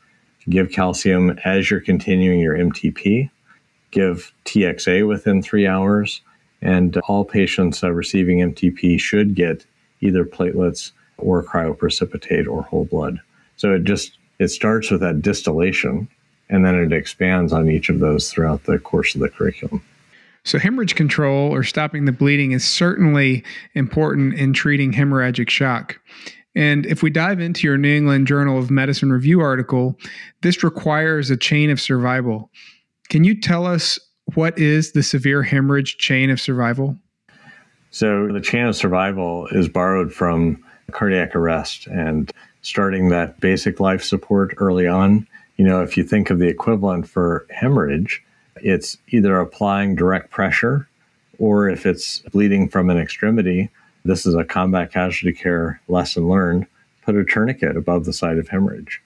Give 0.50 0.70
calcium 0.70 1.38
as 1.46 1.70
you're 1.70 1.80
continuing 1.80 2.40
your 2.40 2.54
MTP. 2.54 3.30
Give 3.90 4.30
TXA 4.44 5.08
within 5.08 5.42
three 5.42 5.66
hours. 5.66 6.20
And 6.60 6.98
all 7.08 7.24
patients 7.24 7.82
uh, 7.82 7.90
receiving 7.90 8.40
MTP 8.40 9.00
should 9.00 9.34
get 9.34 9.64
either 10.02 10.26
platelets 10.26 10.92
or 11.16 11.42
cryoprecipitate 11.42 12.46
or 12.46 12.64
whole 12.64 12.84
blood. 12.84 13.18
So 13.56 13.72
it 13.72 13.84
just 13.84 14.18
it 14.38 14.48
starts 14.48 14.90
with 14.90 15.00
that 15.00 15.22
distillation 15.22 16.08
and 16.50 16.66
then 16.66 16.74
it 16.74 16.92
expands 16.92 17.52
on 17.52 17.70
each 17.70 17.88
of 17.88 18.00
those 18.00 18.30
throughout 18.30 18.64
the 18.64 18.78
course 18.78 19.14
of 19.14 19.22
the 19.22 19.30
curriculum. 19.30 19.82
So, 20.44 20.58
hemorrhage 20.58 20.94
control 20.94 21.52
or 21.52 21.62
stopping 21.62 22.04
the 22.04 22.12
bleeding 22.12 22.52
is 22.52 22.66
certainly 22.66 23.42
important 23.74 24.34
in 24.34 24.52
treating 24.52 24.92
hemorrhagic 24.92 25.48
shock. 25.48 25.98
And 26.54 26.86
if 26.86 27.02
we 27.02 27.10
dive 27.10 27.40
into 27.40 27.66
your 27.66 27.78
New 27.78 27.94
England 27.94 28.26
Journal 28.26 28.58
of 28.58 28.70
Medicine 28.70 29.10
review 29.10 29.40
article, 29.40 29.98
this 30.42 30.62
requires 30.62 31.30
a 31.30 31.36
chain 31.36 31.70
of 31.70 31.80
survival. 31.80 32.50
Can 33.08 33.24
you 33.24 33.40
tell 33.40 33.66
us 33.66 33.98
what 34.34 34.58
is 34.58 34.92
the 34.92 35.02
severe 35.02 35.42
hemorrhage 35.42 35.96
chain 35.96 36.30
of 36.30 36.40
survival? 36.40 36.96
So, 37.90 38.30
the 38.32 38.40
chain 38.40 38.66
of 38.66 38.76
survival 38.76 39.46
is 39.48 39.68
borrowed 39.68 40.12
from 40.12 40.62
cardiac 40.90 41.34
arrest 41.34 41.86
and 41.86 42.30
starting 42.60 43.08
that 43.08 43.40
basic 43.40 43.80
life 43.80 44.02
support 44.02 44.54
early 44.58 44.86
on. 44.86 45.26
You 45.56 45.64
know, 45.64 45.82
if 45.82 45.96
you 45.96 46.04
think 46.04 46.30
of 46.30 46.38
the 46.38 46.48
equivalent 46.48 47.08
for 47.08 47.46
hemorrhage, 47.50 48.23
it's 48.56 48.98
either 49.08 49.38
applying 49.38 49.94
direct 49.94 50.30
pressure 50.30 50.88
or 51.38 51.68
if 51.68 51.86
it's 51.86 52.20
bleeding 52.32 52.68
from 52.68 52.90
an 52.90 52.98
extremity, 52.98 53.70
this 54.04 54.26
is 54.26 54.34
a 54.34 54.44
combat 54.44 54.92
casualty 54.92 55.36
care 55.36 55.80
lesson 55.88 56.28
learned, 56.28 56.66
put 57.02 57.16
a 57.16 57.24
tourniquet 57.24 57.76
above 57.76 58.04
the 58.04 58.12
site 58.12 58.38
of 58.38 58.48
hemorrhage. 58.48 59.02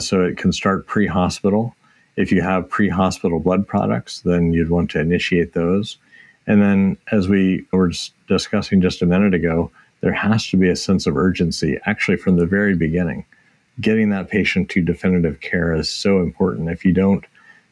So 0.00 0.22
it 0.22 0.36
can 0.36 0.52
start 0.52 0.86
pre 0.86 1.06
hospital. 1.06 1.74
If 2.16 2.30
you 2.30 2.42
have 2.42 2.68
pre 2.68 2.88
hospital 2.88 3.40
blood 3.40 3.66
products, 3.66 4.20
then 4.20 4.52
you'd 4.52 4.70
want 4.70 4.90
to 4.92 5.00
initiate 5.00 5.54
those. 5.54 5.96
And 6.46 6.60
then, 6.60 6.96
as 7.12 7.28
we 7.28 7.64
were 7.72 7.92
discussing 8.26 8.80
just 8.80 9.00
a 9.00 9.06
minute 9.06 9.32
ago, 9.32 9.70
there 10.00 10.12
has 10.12 10.48
to 10.48 10.56
be 10.56 10.68
a 10.68 10.76
sense 10.76 11.06
of 11.06 11.16
urgency 11.16 11.78
actually 11.86 12.16
from 12.16 12.36
the 12.36 12.46
very 12.46 12.74
beginning. 12.74 13.24
Getting 13.80 14.10
that 14.10 14.28
patient 14.28 14.68
to 14.70 14.82
definitive 14.82 15.40
care 15.40 15.72
is 15.72 15.88
so 15.88 16.20
important. 16.20 16.68
If 16.68 16.84
you 16.84 16.92
don't 16.92 17.24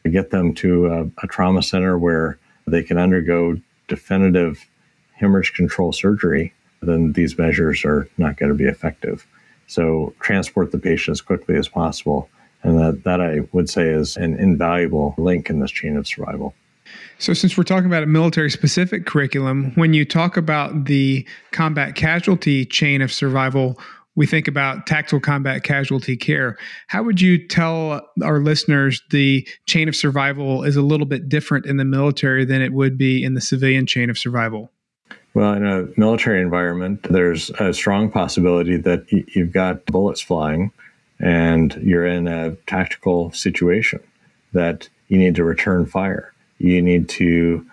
get 0.09 0.31
them 0.31 0.53
to 0.55 0.87
a, 0.87 1.23
a 1.23 1.27
trauma 1.27 1.61
center 1.61 1.97
where 1.97 2.37
they 2.67 2.83
can 2.83 2.97
undergo 2.97 3.59
definitive 3.87 4.65
hemorrhage 5.13 5.53
control 5.53 5.93
surgery, 5.93 6.53
then 6.81 7.13
these 7.13 7.37
measures 7.37 7.85
are 7.85 8.07
not 8.17 8.37
going 8.37 8.49
to 8.49 8.57
be 8.57 8.65
effective. 8.65 9.27
So 9.67 10.13
transport 10.19 10.71
the 10.71 10.79
patient 10.79 11.15
as 11.15 11.21
quickly 11.21 11.55
as 11.55 11.67
possible. 11.67 12.29
And 12.63 12.77
that, 12.77 13.03
that 13.03 13.21
I 13.21 13.41
would 13.51 13.69
say 13.69 13.89
is 13.89 14.17
an 14.17 14.37
invaluable 14.37 15.15
link 15.17 15.49
in 15.49 15.59
this 15.59 15.71
chain 15.71 15.97
of 15.97 16.07
survival. 16.07 16.53
So, 17.19 17.33
since 17.33 17.57
we're 17.57 17.63
talking 17.63 17.85
about 17.85 18.03
a 18.03 18.07
military 18.07 18.49
specific 18.49 19.05
curriculum, 19.05 19.71
when 19.75 19.93
you 19.93 20.03
talk 20.03 20.35
about 20.35 20.85
the 20.85 21.25
combat 21.51 21.95
casualty 21.95 22.65
chain 22.65 23.01
of 23.01 23.13
survival, 23.13 23.79
we 24.15 24.25
think 24.25 24.47
about 24.47 24.85
tactical 24.87 25.19
combat 25.19 25.63
casualty 25.63 26.17
care. 26.17 26.57
How 26.87 27.03
would 27.03 27.21
you 27.21 27.47
tell 27.47 28.01
our 28.23 28.39
listeners 28.39 29.01
the 29.09 29.47
chain 29.65 29.87
of 29.87 29.95
survival 29.95 30.63
is 30.63 30.75
a 30.75 30.81
little 30.81 31.05
bit 31.05 31.29
different 31.29 31.65
in 31.65 31.77
the 31.77 31.85
military 31.85 32.45
than 32.45 32.61
it 32.61 32.73
would 32.73 32.97
be 32.97 33.23
in 33.23 33.33
the 33.33 33.41
civilian 33.41 33.85
chain 33.85 34.09
of 34.09 34.17
survival? 34.17 34.71
Well, 35.33 35.53
in 35.53 35.65
a 35.65 35.87
military 35.97 36.41
environment, 36.41 37.03
there's 37.03 37.51
a 37.51 37.73
strong 37.73 38.11
possibility 38.11 38.75
that 38.77 39.09
you've 39.11 39.53
got 39.53 39.85
bullets 39.85 40.19
flying 40.19 40.71
and 41.19 41.73
you're 41.75 42.05
in 42.05 42.27
a 42.27 42.55
tactical 42.67 43.31
situation 43.31 44.01
that 44.51 44.89
you 45.07 45.17
need 45.17 45.35
to 45.35 45.43
return 45.45 45.85
fire 45.85 46.33
you 46.61 46.81
need 46.81 47.09
to 47.09 47.65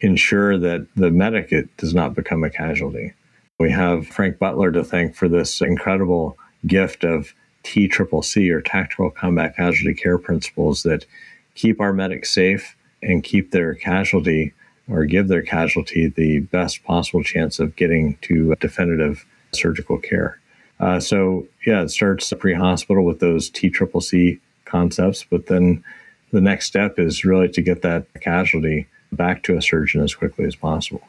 ensure 0.00 0.58
that 0.58 0.86
the 0.96 1.10
medic 1.10 1.52
does 1.78 1.94
not 1.94 2.14
become 2.14 2.44
a 2.44 2.50
casualty. 2.50 3.14
We 3.60 3.70
have 3.70 4.08
Frank 4.08 4.40
Butler 4.40 4.72
to 4.72 4.82
thank 4.82 5.14
for 5.14 5.28
this 5.28 5.60
incredible 5.60 6.36
gift 6.66 7.04
of 7.04 7.34
TCCC 7.62 8.50
or 8.50 8.60
Tactical 8.60 9.10
Combat 9.10 9.54
Casualty 9.54 9.94
Care 9.94 10.18
Principles 10.18 10.82
that 10.82 11.06
keep 11.54 11.80
our 11.80 11.92
medics 11.92 12.32
safe 12.32 12.76
and 13.00 13.22
keep 13.22 13.52
their 13.52 13.74
casualty 13.74 14.52
or 14.90 15.04
give 15.04 15.28
their 15.28 15.42
casualty 15.42 16.08
the 16.08 16.40
best 16.40 16.82
possible 16.82 17.22
chance 17.22 17.60
of 17.60 17.76
getting 17.76 18.16
to 18.22 18.56
definitive 18.56 19.24
surgical 19.52 19.98
care. 19.98 20.40
Uh, 20.80 20.98
so, 20.98 21.46
yeah, 21.64 21.82
it 21.82 21.90
starts 21.90 22.32
pre 22.32 22.54
hospital 22.54 23.04
with 23.04 23.20
those 23.20 23.50
TCCC 23.52 24.40
concepts, 24.64 25.24
but 25.30 25.46
then 25.46 25.84
the 26.32 26.40
next 26.40 26.66
step 26.66 26.98
is 26.98 27.24
really 27.24 27.48
to 27.50 27.62
get 27.62 27.82
that 27.82 28.06
casualty 28.20 28.88
back 29.12 29.44
to 29.44 29.56
a 29.56 29.62
surgeon 29.62 30.02
as 30.02 30.12
quickly 30.12 30.44
as 30.44 30.56
possible. 30.56 31.02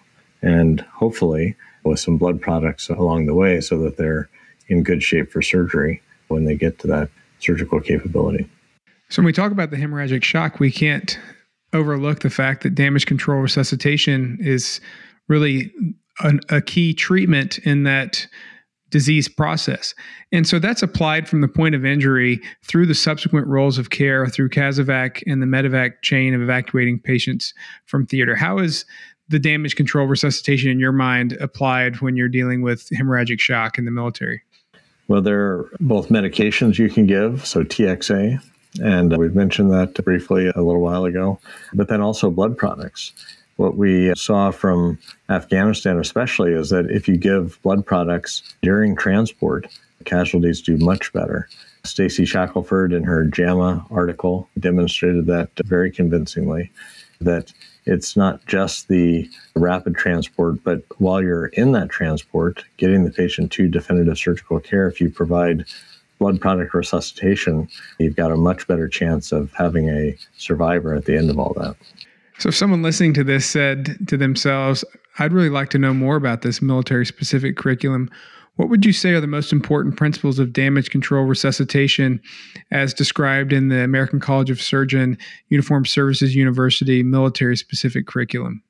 And 0.45 0.81
hopefully, 0.93 1.55
with 1.83 1.99
some 1.99 2.17
blood 2.17 2.39
products 2.39 2.89
along 2.89 3.25
the 3.25 3.33
way 3.33 3.59
so 3.61 3.79
that 3.79 3.97
they're 3.97 4.29
in 4.67 4.83
good 4.83 5.03
shape 5.03 5.31
for 5.31 5.41
surgery 5.41 6.01
when 6.27 6.45
they 6.45 6.55
get 6.55 6.79
to 6.79 6.87
that 6.87 7.09
surgical 7.39 7.81
capability. 7.81 8.47
So, 9.09 9.21
when 9.21 9.25
we 9.25 9.33
talk 9.33 9.51
about 9.51 9.71
the 9.71 9.77
hemorrhagic 9.77 10.23
shock, 10.23 10.59
we 10.59 10.71
can't 10.71 11.19
overlook 11.73 12.19
the 12.19 12.29
fact 12.29 12.63
that 12.63 12.75
damage 12.75 13.05
control 13.05 13.41
resuscitation 13.41 14.37
is 14.39 14.79
really 15.27 15.73
an, 16.21 16.39
a 16.49 16.61
key 16.61 16.93
treatment 16.93 17.57
in 17.59 17.83
that 17.83 18.27
disease 18.91 19.27
process. 19.27 19.93
And 20.31 20.47
so 20.47 20.59
that's 20.59 20.83
applied 20.83 21.27
from 21.27 21.41
the 21.41 21.47
point 21.47 21.75
of 21.75 21.83
injury 21.83 22.39
through 22.63 22.85
the 22.85 22.93
subsequent 22.93 23.47
roles 23.47 23.77
of 23.77 23.89
care 23.89 24.25
through 24.27 24.49
CASEVAC 24.49 25.23
and 25.27 25.41
the 25.41 25.47
medevac 25.47 26.01
chain 26.01 26.33
of 26.33 26.41
evacuating 26.41 26.99
patients 26.99 27.53
from 27.85 28.05
theater. 28.05 28.35
How 28.35 28.59
is 28.59 28.85
the 29.29 29.39
damage 29.39 29.75
control 29.75 30.07
resuscitation 30.07 30.69
in 30.69 30.79
your 30.79 30.91
mind 30.91 31.33
applied 31.33 32.01
when 32.01 32.15
you're 32.15 32.29
dealing 32.29 32.61
with 32.61 32.89
hemorrhagic 32.89 33.39
shock 33.39 33.77
in 33.77 33.85
the 33.85 33.91
military? 33.91 34.41
Well, 35.07 35.21
there 35.21 35.39
are 35.39 35.69
both 35.79 36.09
medications 36.09 36.79
you 36.79 36.89
can 36.89 37.05
give, 37.05 37.45
so 37.45 37.63
TXA, 37.63 38.41
and 38.83 39.17
we've 39.17 39.35
mentioned 39.35 39.71
that 39.71 39.93
briefly 40.03 40.47
a 40.47 40.61
little 40.61 40.81
while 40.81 41.05
ago, 41.05 41.39
but 41.73 41.87
then 41.87 42.01
also 42.01 42.29
blood 42.29 42.57
products. 42.57 43.13
What 43.57 43.77
we 43.77 44.13
saw 44.15 44.51
from 44.51 44.99
Afghanistan, 45.29 45.97
especially, 45.97 46.53
is 46.53 46.71
that 46.71 46.91
if 46.91 47.07
you 47.07 47.17
give 47.17 47.61
blood 47.61 47.85
products 47.85 48.55
during 48.61 48.95
transport, 48.95 49.67
casualties 50.03 50.61
do 50.61 50.77
much 50.77 51.13
better. 51.13 51.47
Stacy 51.85 52.25
Shackelford, 52.25 52.91
in 52.91 53.03
her 53.03 53.23
JAMA 53.23 53.85
article, 53.91 54.49
demonstrated 54.59 55.27
that 55.27 55.49
very 55.65 55.91
convincingly 55.91 56.71
that 57.21 57.53
it's 57.85 58.17
not 58.17 58.45
just 58.45 58.87
the 58.87 59.29
rapid 59.55 59.95
transport, 59.95 60.63
but 60.63 60.83
while 60.97 61.21
you're 61.21 61.47
in 61.47 61.71
that 61.73 61.89
transport, 61.89 62.63
getting 62.77 63.03
the 63.03 63.11
patient 63.11 63.51
to 63.53 63.67
definitive 63.67 64.17
surgical 64.17 64.59
care, 64.59 64.87
if 64.87 64.99
you 64.99 65.09
provide 65.09 65.65
blood 66.19 66.39
product 66.41 66.73
resuscitation, 66.73 67.67
you've 67.99 68.15
got 68.15 68.31
a 68.31 68.37
much 68.37 68.67
better 68.67 68.87
chance 68.87 69.31
of 69.31 69.51
having 69.53 69.89
a 69.89 70.17
survivor 70.37 70.95
at 70.95 71.05
the 71.05 71.15
end 71.15 71.29
of 71.29 71.37
all 71.37 71.53
that. 71.57 71.75
So, 72.37 72.49
if 72.49 72.55
someone 72.55 72.81
listening 72.81 73.13
to 73.13 73.23
this 73.23 73.45
said 73.45 73.97
to 74.07 74.17
themselves, 74.17 74.83
I'd 75.19 75.31
really 75.31 75.49
like 75.49 75.69
to 75.69 75.79
know 75.79 75.93
more 75.93 76.15
about 76.15 76.41
this 76.41 76.61
military 76.61 77.05
specific 77.05 77.55
curriculum, 77.55 78.09
what 78.55 78.69
would 78.69 78.85
you 78.85 78.93
say 78.93 79.11
are 79.11 79.21
the 79.21 79.27
most 79.27 79.51
important 79.51 79.97
principles 79.97 80.39
of 80.39 80.53
damage 80.53 80.89
control 80.89 81.25
resuscitation 81.25 82.21
as 82.71 82.93
described 82.93 83.51
in 83.51 83.69
the 83.69 83.83
American 83.83 84.19
College 84.19 84.49
of 84.49 84.61
Surgeon 84.61 85.17
Uniformed 85.49 85.87
Services 85.87 86.35
University 86.35 87.03
military 87.03 87.57
specific 87.57 88.07
curriculum? 88.07 88.61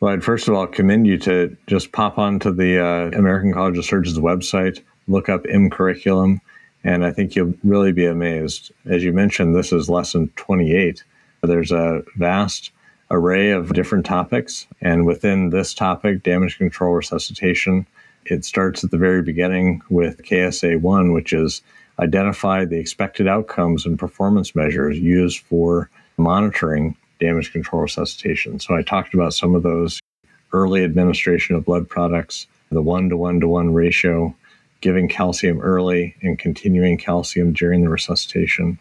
Well, 0.00 0.12
I'd 0.12 0.24
first 0.24 0.48
of 0.48 0.54
all 0.54 0.66
commend 0.66 1.06
you 1.06 1.18
to 1.18 1.56
just 1.66 1.92
pop 1.92 2.18
onto 2.18 2.52
the 2.52 2.78
uh, 2.78 3.18
American 3.18 3.52
College 3.52 3.78
of 3.78 3.84
Surgeons 3.84 4.18
website, 4.18 4.82
look 5.08 5.28
up 5.28 5.44
M 5.48 5.70
curriculum, 5.70 6.40
and 6.84 7.04
I 7.04 7.10
think 7.10 7.34
you'll 7.34 7.54
really 7.64 7.92
be 7.92 8.06
amazed. 8.06 8.70
As 8.86 9.02
you 9.02 9.12
mentioned, 9.12 9.56
this 9.56 9.72
is 9.72 9.88
lesson 9.88 10.30
28. 10.36 11.02
There's 11.42 11.72
a 11.72 12.02
vast 12.16 12.70
array 13.10 13.50
of 13.50 13.72
different 13.72 14.04
topics. 14.04 14.66
And 14.80 15.06
within 15.06 15.50
this 15.50 15.74
topic, 15.74 16.22
damage 16.22 16.58
control 16.58 16.92
resuscitation, 16.92 17.86
it 18.26 18.44
starts 18.44 18.84
at 18.84 18.90
the 18.90 18.98
very 18.98 19.22
beginning 19.22 19.82
with 19.90 20.22
KSA 20.22 20.80
1, 20.80 21.12
which 21.12 21.32
is 21.32 21.62
identify 21.98 22.64
the 22.64 22.78
expected 22.78 23.28
outcomes 23.28 23.86
and 23.86 23.98
performance 23.98 24.54
measures 24.54 24.98
used 24.98 25.38
for 25.40 25.90
monitoring 26.16 26.96
damage 27.20 27.52
control 27.52 27.82
resuscitation. 27.82 28.58
So 28.58 28.76
I 28.76 28.82
talked 28.82 29.14
about 29.14 29.34
some 29.34 29.54
of 29.54 29.62
those 29.62 30.00
early 30.52 30.84
administration 30.84 31.56
of 31.56 31.64
blood 31.64 31.88
products, 31.88 32.46
the 32.70 32.82
one 32.82 33.08
to 33.10 33.16
one 33.16 33.40
to 33.40 33.48
one 33.48 33.72
ratio, 33.72 34.34
giving 34.80 35.08
calcium 35.08 35.60
early 35.60 36.14
and 36.22 36.38
continuing 36.38 36.98
calcium 36.98 37.52
during 37.52 37.82
the 37.82 37.88
resuscitation, 37.88 38.78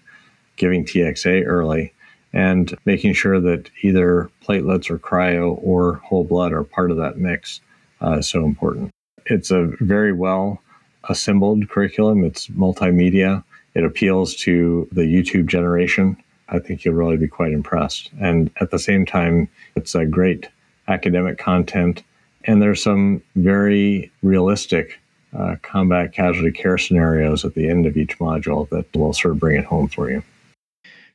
giving 0.58 0.86
TXA 0.86 1.46
early, 1.46 1.94
and 2.34 2.76
making 2.86 3.14
sure 3.14 3.40
that 3.40 3.70
either 3.84 4.30
platelets 4.44 4.90
or 4.90 4.98
cryo 4.98 5.58
or 5.62 5.96
whole 5.96 6.24
blood 6.24 6.52
are 6.52 6.64
part 6.64 6.92
of 6.92 6.98
that 6.98 7.18
mix 7.18 7.62
uh, 8.02 8.18
is 8.18 8.28
so 8.28 8.44
important. 8.44 8.92
It's 9.26 9.52
a 9.52 9.68
very 9.80 10.14
well 10.14 10.62
assembled 11.10 11.70
curriculum. 11.70 12.24
It's 12.24 12.48
multimedia. 12.48 13.44
It 13.76 13.84
appeals 13.84 14.36
to 14.38 14.88
the 14.92 15.02
YouTube 15.02 15.48
generation. 15.48 16.18
I 16.50 16.60
think 16.60 16.86
you'll 16.86 16.96
really 16.96 17.18
be 17.18 17.28
quite 17.28 17.52
impressed. 17.52 18.12
And 18.22 18.52
at 18.60 18.72
the 18.72 18.80
same 18.80 19.06
time, 19.06 19.50
it's 19.76 19.96
a 19.96 20.06
great 20.06 20.48
academic 20.88 21.38
content. 21.38 22.04
And 22.46 22.62
there's 22.62 22.84
some 22.84 23.22
very 23.36 24.12
realistic 24.22 25.00
uh, 25.38 25.56
combat 25.62 26.14
casualty 26.14 26.52
care 26.52 26.78
scenarios 26.78 27.44
at 27.44 27.56
the 27.56 27.70
end 27.70 27.86
of 27.86 27.98
each 27.98 28.20
module 28.20 28.70
that 28.70 28.86
will 28.96 29.14
sort 29.14 29.34
of 29.34 29.40
bring 29.40 29.58
it 29.58 29.66
home 29.66 29.88
for 29.88 30.12
you. 30.12 30.22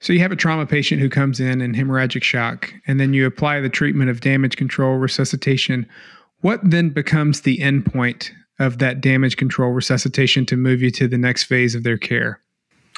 So 0.01 0.13
you 0.13 0.21
have 0.21 0.33
a 0.33 0.37
trauma 0.37 0.65
patient 0.65 1.01
who 1.01 1.09
comes 1.09 1.41
in 1.41 1.61
in 1.61 1.75
hemorrhagic 1.75 2.23
shock, 2.23 2.73
and 2.87 3.01
then 3.01 3.15
you 3.15 3.27
apply 3.27 3.61
the 3.61 3.69
treatment 3.69 4.11
of 4.11 4.21
damage 4.21 4.57
control 4.57 4.97
resuscitation. 4.97 5.87
What 6.41 6.61
then 6.63 6.91
becomes 6.91 7.41
the 7.41 7.59
endpoint 7.59 8.31
of 8.61 8.79
that 8.79 9.01
damage 9.01 9.37
control 9.37 9.71
resuscitation 9.71 10.47
to 10.47 10.57
move 10.57 10.83
you 10.83 10.91
to 10.93 11.09
the 11.09 11.19
next 11.19 11.45
phase 11.45 11.75
of 11.75 11.83
their 11.83 11.99
care? 11.99 12.41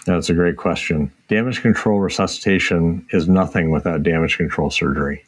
That's 0.06 0.28
a 0.28 0.35
great 0.35 0.59
question. 0.59 1.11
Damage 1.28 1.62
control 1.62 2.00
resuscitation 2.00 3.06
is 3.12 3.28
nothing 3.28 3.70
without 3.70 4.02
damage 4.02 4.37
control 4.37 4.70
surgery. 4.70 5.25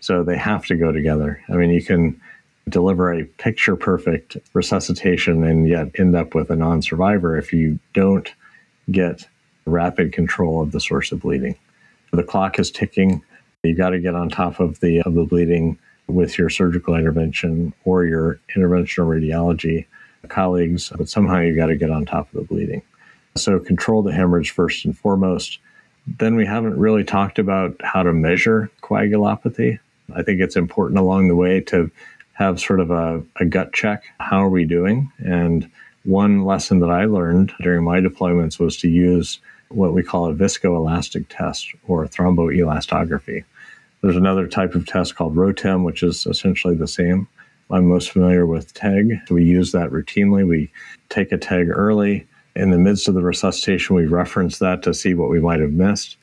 So 0.00 0.22
they 0.22 0.38
have 0.38 0.64
to 0.66 0.76
go 0.76 0.90
together. 0.92 1.42
I 1.50 1.52
mean, 1.52 1.70
you 1.70 1.82
can 1.82 2.18
deliver 2.68 3.12
a 3.12 3.24
picture 3.24 3.76
perfect 3.76 4.38
resuscitation 4.54 5.44
and 5.44 5.68
yet 5.68 5.88
end 5.98 6.16
up 6.16 6.34
with 6.34 6.50
a 6.50 6.56
non 6.56 6.80
survivor 6.80 7.36
if 7.36 7.52
you 7.52 7.78
don't 7.92 8.32
get 8.90 9.26
rapid 9.66 10.12
control 10.12 10.62
of 10.62 10.72
the 10.72 10.80
source 10.80 11.12
of 11.12 11.20
bleeding. 11.20 11.56
The 12.12 12.22
clock 12.22 12.58
is 12.58 12.70
ticking. 12.70 13.22
You've 13.62 13.78
got 13.78 13.90
to 13.90 14.00
get 14.00 14.14
on 14.14 14.30
top 14.30 14.60
of 14.60 14.80
the 14.80 15.02
of 15.02 15.14
the 15.14 15.24
bleeding 15.24 15.78
with 16.10 16.38
your 16.38 16.50
surgical 16.50 16.94
intervention 16.94 17.72
or 17.84 18.04
your 18.04 18.40
interventional 18.56 19.06
radiology 19.06 19.86
colleagues, 20.28 20.92
but 20.96 21.08
somehow 21.08 21.40
you 21.40 21.54
got 21.54 21.66
to 21.66 21.76
get 21.76 21.90
on 21.90 22.04
top 22.04 22.32
of 22.32 22.40
the 22.40 22.46
bleeding. 22.46 22.82
So 23.36 23.58
control 23.58 24.02
the 24.02 24.12
hemorrhage 24.12 24.50
first 24.50 24.84
and 24.84 24.96
foremost. 24.96 25.58
Then 26.06 26.34
we 26.34 26.46
haven't 26.46 26.78
really 26.78 27.04
talked 27.04 27.38
about 27.38 27.76
how 27.82 28.02
to 28.02 28.12
measure 28.12 28.70
coagulopathy. 28.82 29.78
I 30.14 30.22
think 30.22 30.40
it's 30.40 30.56
important 30.56 30.98
along 30.98 31.28
the 31.28 31.36
way 31.36 31.60
to 31.62 31.90
have 32.32 32.60
sort 32.60 32.80
of 32.80 32.90
a, 32.90 33.22
a 33.36 33.44
gut 33.44 33.72
check. 33.72 34.04
How 34.18 34.44
are 34.44 34.48
we 34.48 34.64
doing? 34.64 35.12
And 35.18 35.70
one 36.04 36.44
lesson 36.44 36.80
that 36.80 36.90
I 36.90 37.04
learned 37.04 37.52
during 37.60 37.84
my 37.84 38.00
deployments 38.00 38.58
was 38.58 38.76
to 38.78 38.88
use 38.88 39.38
what 39.68 39.92
we 39.92 40.02
call 40.02 40.28
a 40.28 40.34
viscoelastic 40.34 41.26
test 41.28 41.72
or 41.86 42.06
thromboelastography. 42.06 43.44
There's 44.02 44.16
another 44.16 44.46
type 44.46 44.74
of 44.74 44.86
test 44.86 45.14
called 45.14 45.36
ROTEM, 45.36 45.84
which 45.84 46.02
is 46.02 46.26
essentially 46.26 46.74
the 46.74 46.88
same. 46.88 47.28
I'm 47.70 47.86
most 47.86 48.10
familiar 48.10 48.46
with 48.46 48.72
TEG. 48.72 49.20
We 49.30 49.44
use 49.44 49.72
that 49.72 49.90
routinely. 49.90 50.46
We 50.46 50.72
take 51.10 51.32
a 51.32 51.38
TEG 51.38 51.68
early. 51.68 52.26
In 52.56 52.70
the 52.70 52.78
midst 52.78 53.08
of 53.08 53.14
the 53.14 53.22
resuscitation, 53.22 53.94
we 53.94 54.06
reference 54.06 54.58
that 54.58 54.82
to 54.84 54.94
see 54.94 55.14
what 55.14 55.28
we 55.28 55.38
might 55.38 55.60
have 55.60 55.72
missed. 55.72 56.16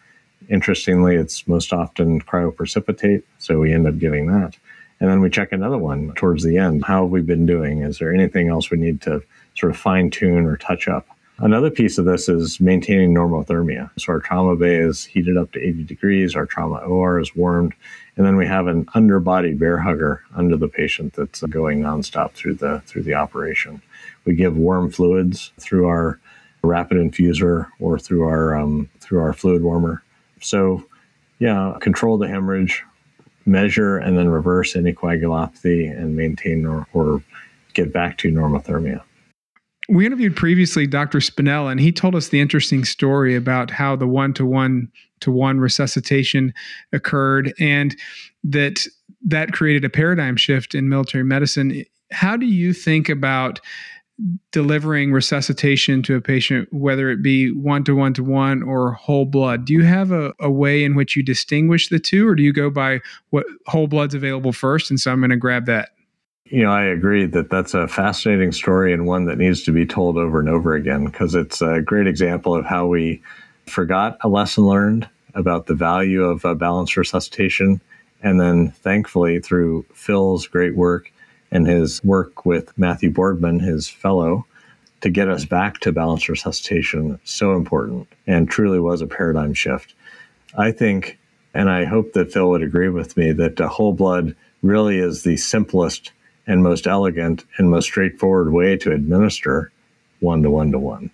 Interestingly, 0.49 1.15
it's 1.15 1.47
most 1.47 1.71
often 1.71 2.19
cryoprecipitate, 2.21 3.23
so 3.37 3.59
we 3.59 3.73
end 3.73 3.87
up 3.87 3.99
giving 3.99 4.27
that. 4.27 4.57
And 4.99 5.09
then 5.09 5.21
we 5.21 5.29
check 5.29 5.51
another 5.51 5.77
one 5.77 6.13
towards 6.15 6.43
the 6.43 6.57
end. 6.57 6.83
How 6.83 7.03
have 7.03 7.11
we 7.11 7.21
been 7.21 7.45
doing? 7.45 7.83
Is 7.83 7.99
there 7.99 8.13
anything 8.13 8.49
else 8.49 8.71
we 8.71 8.77
need 8.77 9.01
to 9.01 9.21
sort 9.55 9.71
of 9.71 9.77
fine 9.77 10.09
tune 10.09 10.45
or 10.45 10.57
touch 10.57 10.87
up? 10.87 11.07
Another 11.39 11.69
piece 11.69 11.99
of 11.99 12.05
this 12.05 12.27
is 12.27 12.59
maintaining 12.59 13.13
normothermia. 13.13 13.91
So 13.99 14.13
our 14.13 14.19
trauma 14.19 14.55
bay 14.55 14.77
is 14.77 15.05
heated 15.05 15.37
up 15.37 15.51
to 15.51 15.59
80 15.61 15.83
degrees, 15.83 16.35
our 16.35 16.47
trauma 16.47 16.77
OR 16.77 17.19
is 17.19 17.35
warmed, 17.35 17.75
and 18.15 18.25
then 18.25 18.37
we 18.37 18.47
have 18.47 18.65
an 18.65 18.87
underbody 18.95 19.53
bear 19.53 19.77
hugger 19.77 20.23
under 20.35 20.57
the 20.57 20.67
patient 20.67 21.13
that's 21.13 21.41
going 21.43 21.81
nonstop 21.81 22.31
through 22.31 22.55
the 22.55 22.81
through 22.87 23.03
the 23.03 23.13
operation. 23.13 23.83
We 24.25 24.33
give 24.33 24.57
warm 24.57 24.91
fluids 24.91 25.51
through 25.59 25.85
our 25.85 26.19
rapid 26.63 26.97
infuser 26.97 27.67
or 27.79 27.99
through 27.99 28.23
our 28.23 28.57
um, 28.57 28.89
through 28.99 29.19
our 29.19 29.33
fluid 29.33 29.61
warmer. 29.61 30.01
So, 30.41 30.83
yeah, 31.37 31.77
control 31.79 32.17
the 32.17 32.27
hemorrhage, 32.27 32.83
measure 33.45 33.97
and 33.97 34.17
then 34.17 34.29
reverse 34.29 34.75
any 34.75 34.91
coagulopathy 34.91 35.89
and 35.89 36.15
maintain 36.15 36.65
or, 36.65 36.87
or 36.93 37.21
get 37.73 37.93
back 37.93 38.17
to 38.19 38.31
normothermia. 38.31 39.03
We 39.89 40.05
interviewed 40.05 40.35
previously 40.35 40.85
Dr. 40.85 41.19
Spinella, 41.19 41.71
and 41.71 41.79
he 41.79 41.91
told 41.91 42.15
us 42.15 42.27
the 42.27 42.41
interesting 42.41 42.83
story 42.83 43.35
about 43.35 43.71
how 43.71 43.95
the 43.95 44.07
one 44.07 44.33
to 44.33 44.45
one 44.45 44.91
to 45.21 45.31
one 45.31 45.59
resuscitation 45.59 46.53
occurred 46.91 47.53
and 47.59 47.95
that 48.43 48.85
that 49.25 49.53
created 49.53 49.83
a 49.83 49.89
paradigm 49.89 50.35
shift 50.35 50.75
in 50.75 50.89
military 50.89 51.23
medicine. 51.23 51.83
How 52.11 52.37
do 52.37 52.45
you 52.45 52.73
think 52.73 53.09
about 53.09 53.59
delivering 54.51 55.11
resuscitation 55.11 56.01
to 56.03 56.15
a 56.15 56.21
patient, 56.21 56.67
whether 56.71 57.09
it 57.09 57.21
be 57.21 57.51
one 57.51 57.83
to 57.83 57.95
one 57.95 58.13
to 58.13 58.23
one 58.23 58.63
or 58.63 58.93
whole 58.93 59.25
blood? 59.25 59.65
Do 59.65 59.73
you 59.73 59.83
have 59.83 60.11
a, 60.11 60.33
a 60.39 60.49
way 60.49 60.83
in 60.83 60.95
which 60.95 61.15
you 61.15 61.23
distinguish 61.23 61.89
the 61.89 61.99
two, 61.99 62.27
or 62.27 62.35
do 62.35 62.43
you 62.43 62.53
go 62.53 62.69
by 62.69 62.99
what 63.29 63.45
whole 63.67 63.87
blood's 63.87 64.15
available 64.15 64.51
first? 64.51 64.89
And 64.89 64.99
so 64.99 65.11
I'm 65.11 65.19
going 65.19 65.29
to 65.29 65.37
grab 65.37 65.65
that. 65.67 65.89
You 66.49 66.63
know, 66.63 66.71
I 66.71 66.83
agree 66.83 67.25
that 67.25 67.49
that's 67.49 67.73
a 67.73 67.89
fascinating 67.89 68.53
story 68.53 68.93
and 68.93 69.05
one 69.05 69.25
that 69.25 69.37
needs 69.37 69.63
to 69.63 69.73
be 69.73 69.85
told 69.85 70.17
over 70.17 70.39
and 70.39 70.47
over 70.47 70.75
again 70.75 71.03
because 71.05 71.35
it's 71.35 71.61
a 71.61 71.81
great 71.81 72.07
example 72.07 72.55
of 72.55 72.65
how 72.65 72.87
we 72.87 73.21
forgot 73.65 74.17
a 74.21 74.29
lesson 74.29 74.65
learned 74.65 75.09
about 75.33 75.65
the 75.65 75.73
value 75.73 76.23
of 76.23 76.45
uh, 76.45 76.53
balanced 76.53 76.95
resuscitation. 76.95 77.81
And 78.23 78.39
then, 78.39 78.71
thankfully, 78.71 79.39
through 79.39 79.85
Phil's 79.93 80.47
great 80.47 80.77
work 80.77 81.11
and 81.51 81.67
his 81.67 82.01
work 82.05 82.45
with 82.45 82.77
Matthew 82.77 83.11
Borgman, 83.11 83.61
his 83.61 83.89
fellow, 83.89 84.45
to 85.01 85.09
get 85.09 85.27
us 85.27 85.43
back 85.43 85.79
to 85.81 85.91
balanced 85.91 86.29
resuscitation, 86.29 87.19
so 87.25 87.55
important 87.55 88.07
and 88.25 88.49
truly 88.49 88.79
was 88.79 89.01
a 89.01 89.07
paradigm 89.07 89.53
shift. 89.53 89.93
I 90.57 90.71
think, 90.71 91.19
and 91.53 91.69
I 91.69 91.83
hope 91.83 92.13
that 92.13 92.31
Phil 92.31 92.49
would 92.49 92.63
agree 92.63 92.89
with 92.89 93.17
me, 93.17 93.33
that 93.33 93.59
whole 93.59 93.93
blood 93.93 94.33
really 94.63 94.97
is 94.97 95.23
the 95.23 95.35
simplest 95.35 96.13
and 96.47 96.63
most 96.63 96.87
elegant 96.87 97.45
and 97.57 97.69
most 97.69 97.85
straightforward 97.85 98.51
way 98.51 98.77
to 98.77 98.91
administer 98.91 99.71
one 100.19 100.41
to 100.43 100.49
one 100.49 100.71
to 100.71 100.79
one. 100.79 101.11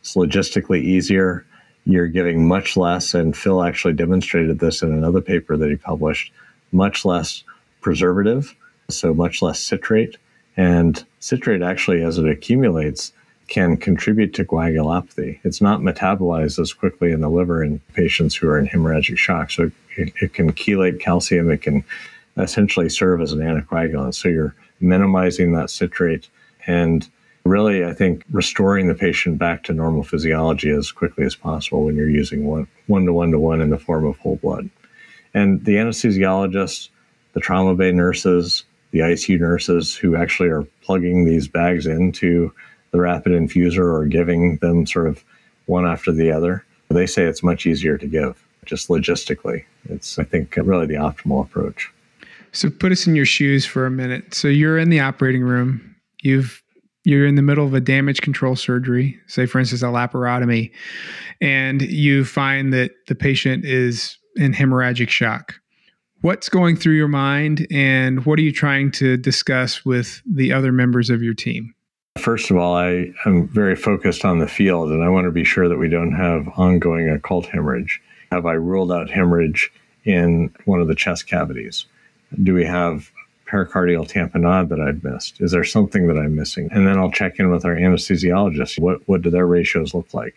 It's 0.00 0.14
logistically 0.14 0.82
easier. 0.82 1.46
You're 1.84 2.08
giving 2.08 2.46
much 2.46 2.76
less, 2.76 3.14
and 3.14 3.36
Phil 3.36 3.62
actually 3.62 3.94
demonstrated 3.94 4.58
this 4.58 4.82
in 4.82 4.92
another 4.92 5.20
paper 5.20 5.56
that 5.56 5.70
he 5.70 5.76
published, 5.76 6.32
much 6.72 7.04
less 7.04 7.44
preservative, 7.80 8.54
so 8.88 9.14
much 9.14 9.42
less 9.42 9.60
citrate. 9.60 10.16
And 10.56 11.02
citrate 11.20 11.62
actually, 11.62 12.02
as 12.02 12.18
it 12.18 12.28
accumulates, 12.28 13.12
can 13.48 13.76
contribute 13.76 14.34
to 14.34 14.44
coagulopathy. 14.44 15.40
It's 15.44 15.60
not 15.60 15.80
metabolized 15.80 16.58
as 16.58 16.72
quickly 16.72 17.12
in 17.12 17.20
the 17.20 17.28
liver 17.28 17.62
in 17.62 17.80
patients 17.94 18.34
who 18.34 18.48
are 18.48 18.58
in 18.58 18.66
hemorrhagic 18.66 19.18
shock. 19.18 19.50
So 19.50 19.70
it, 19.96 20.12
it 20.20 20.32
can 20.34 20.52
chelate 20.52 21.00
calcium. 21.00 21.50
It 21.50 21.62
can 21.62 21.84
essentially 22.36 22.88
serve 22.88 23.20
as 23.20 23.32
an 23.32 23.40
anticoagulant. 23.40 24.14
So 24.14 24.28
you're 24.28 24.54
minimizing 24.82 25.52
that 25.52 25.70
citrate 25.70 26.28
and 26.66 27.08
really, 27.44 27.84
I 27.84 27.92
think, 27.92 28.24
restoring 28.30 28.88
the 28.88 28.94
patient 28.94 29.38
back 29.38 29.64
to 29.64 29.72
normal 29.72 30.04
physiology 30.04 30.70
as 30.70 30.92
quickly 30.92 31.24
as 31.24 31.34
possible 31.34 31.84
when 31.84 31.96
you're 31.96 32.08
using 32.08 32.46
one, 32.46 32.68
one 32.86 33.04
to 33.06 33.12
one 33.12 33.30
to 33.32 33.38
one 33.38 33.60
in 33.60 33.70
the 33.70 33.78
form 33.78 34.04
of 34.04 34.18
whole 34.18 34.36
blood. 34.36 34.70
And 35.34 35.64
the 35.64 35.76
anesthesiologists, 35.76 36.88
the 37.32 37.40
trauma 37.40 37.74
bay 37.74 37.90
nurses, 37.92 38.64
the 38.90 39.00
ICU 39.00 39.40
nurses 39.40 39.96
who 39.96 40.14
actually 40.14 40.50
are 40.50 40.66
plugging 40.82 41.24
these 41.24 41.48
bags 41.48 41.86
into 41.86 42.52
the 42.90 43.00
rapid 43.00 43.32
infuser 43.32 43.78
or 43.78 44.04
giving 44.04 44.58
them 44.58 44.86
sort 44.86 45.08
of 45.08 45.24
one 45.66 45.86
after 45.86 46.12
the 46.12 46.30
other, 46.30 46.64
they 46.90 47.06
say 47.06 47.24
it's 47.24 47.42
much 47.42 47.66
easier 47.66 47.96
to 47.96 48.06
give 48.06 48.42
just 48.66 48.88
logistically. 48.88 49.64
It's, 49.88 50.18
I 50.18 50.24
think, 50.24 50.56
really 50.56 50.86
the 50.86 50.94
optimal 50.94 51.44
approach. 51.44 51.91
So 52.52 52.70
put 52.70 52.92
us 52.92 53.06
in 53.06 53.16
your 53.16 53.26
shoes 53.26 53.64
for 53.64 53.86
a 53.86 53.90
minute. 53.90 54.34
So 54.34 54.48
you're 54.48 54.78
in 54.78 54.90
the 54.90 55.00
operating 55.00 55.42
room. 55.42 55.96
You've 56.22 56.62
you're 57.04 57.26
in 57.26 57.34
the 57.34 57.42
middle 57.42 57.66
of 57.66 57.74
a 57.74 57.80
damage 57.80 58.20
control 58.20 58.54
surgery, 58.54 59.18
say 59.26 59.46
for 59.46 59.58
instance 59.58 59.82
a 59.82 59.86
laparotomy, 59.86 60.70
and 61.40 61.82
you 61.82 62.24
find 62.24 62.72
that 62.72 62.92
the 63.08 63.16
patient 63.16 63.64
is 63.64 64.16
in 64.36 64.52
hemorrhagic 64.52 65.08
shock. 65.08 65.54
What's 66.20 66.48
going 66.48 66.76
through 66.76 66.94
your 66.94 67.08
mind 67.08 67.66
and 67.72 68.24
what 68.24 68.38
are 68.38 68.42
you 68.42 68.52
trying 68.52 68.92
to 68.92 69.16
discuss 69.16 69.84
with 69.84 70.22
the 70.24 70.52
other 70.52 70.70
members 70.70 71.10
of 71.10 71.22
your 71.22 71.34
team? 71.34 71.74
First 72.18 72.52
of 72.52 72.56
all, 72.56 72.76
I 72.76 73.12
am 73.26 73.48
very 73.48 73.74
focused 73.74 74.24
on 74.24 74.38
the 74.38 74.46
field 74.46 74.90
and 74.90 75.02
I 75.02 75.08
want 75.08 75.24
to 75.24 75.32
be 75.32 75.42
sure 75.42 75.68
that 75.68 75.78
we 75.78 75.88
don't 75.88 76.12
have 76.12 76.46
ongoing 76.56 77.08
occult 77.08 77.46
hemorrhage. 77.46 78.00
Have 78.30 78.46
I 78.46 78.52
ruled 78.52 78.92
out 78.92 79.10
hemorrhage 79.10 79.72
in 80.04 80.54
one 80.66 80.80
of 80.80 80.86
the 80.86 80.94
chest 80.94 81.26
cavities? 81.26 81.86
Do 82.42 82.54
we 82.54 82.64
have 82.64 83.10
pericardial 83.46 84.08
tamponade 84.08 84.68
that 84.70 84.80
I've 84.80 85.04
missed? 85.04 85.40
Is 85.40 85.52
there 85.52 85.64
something 85.64 86.06
that 86.08 86.16
I'm 86.16 86.34
missing? 86.34 86.68
And 86.72 86.86
then 86.86 86.98
I'll 86.98 87.10
check 87.10 87.38
in 87.38 87.50
with 87.50 87.64
our 87.64 87.74
anesthesiologist. 87.74 88.78
What, 88.78 89.06
what 89.06 89.22
do 89.22 89.30
their 89.30 89.46
ratios 89.46 89.92
look 89.92 90.14
like? 90.14 90.34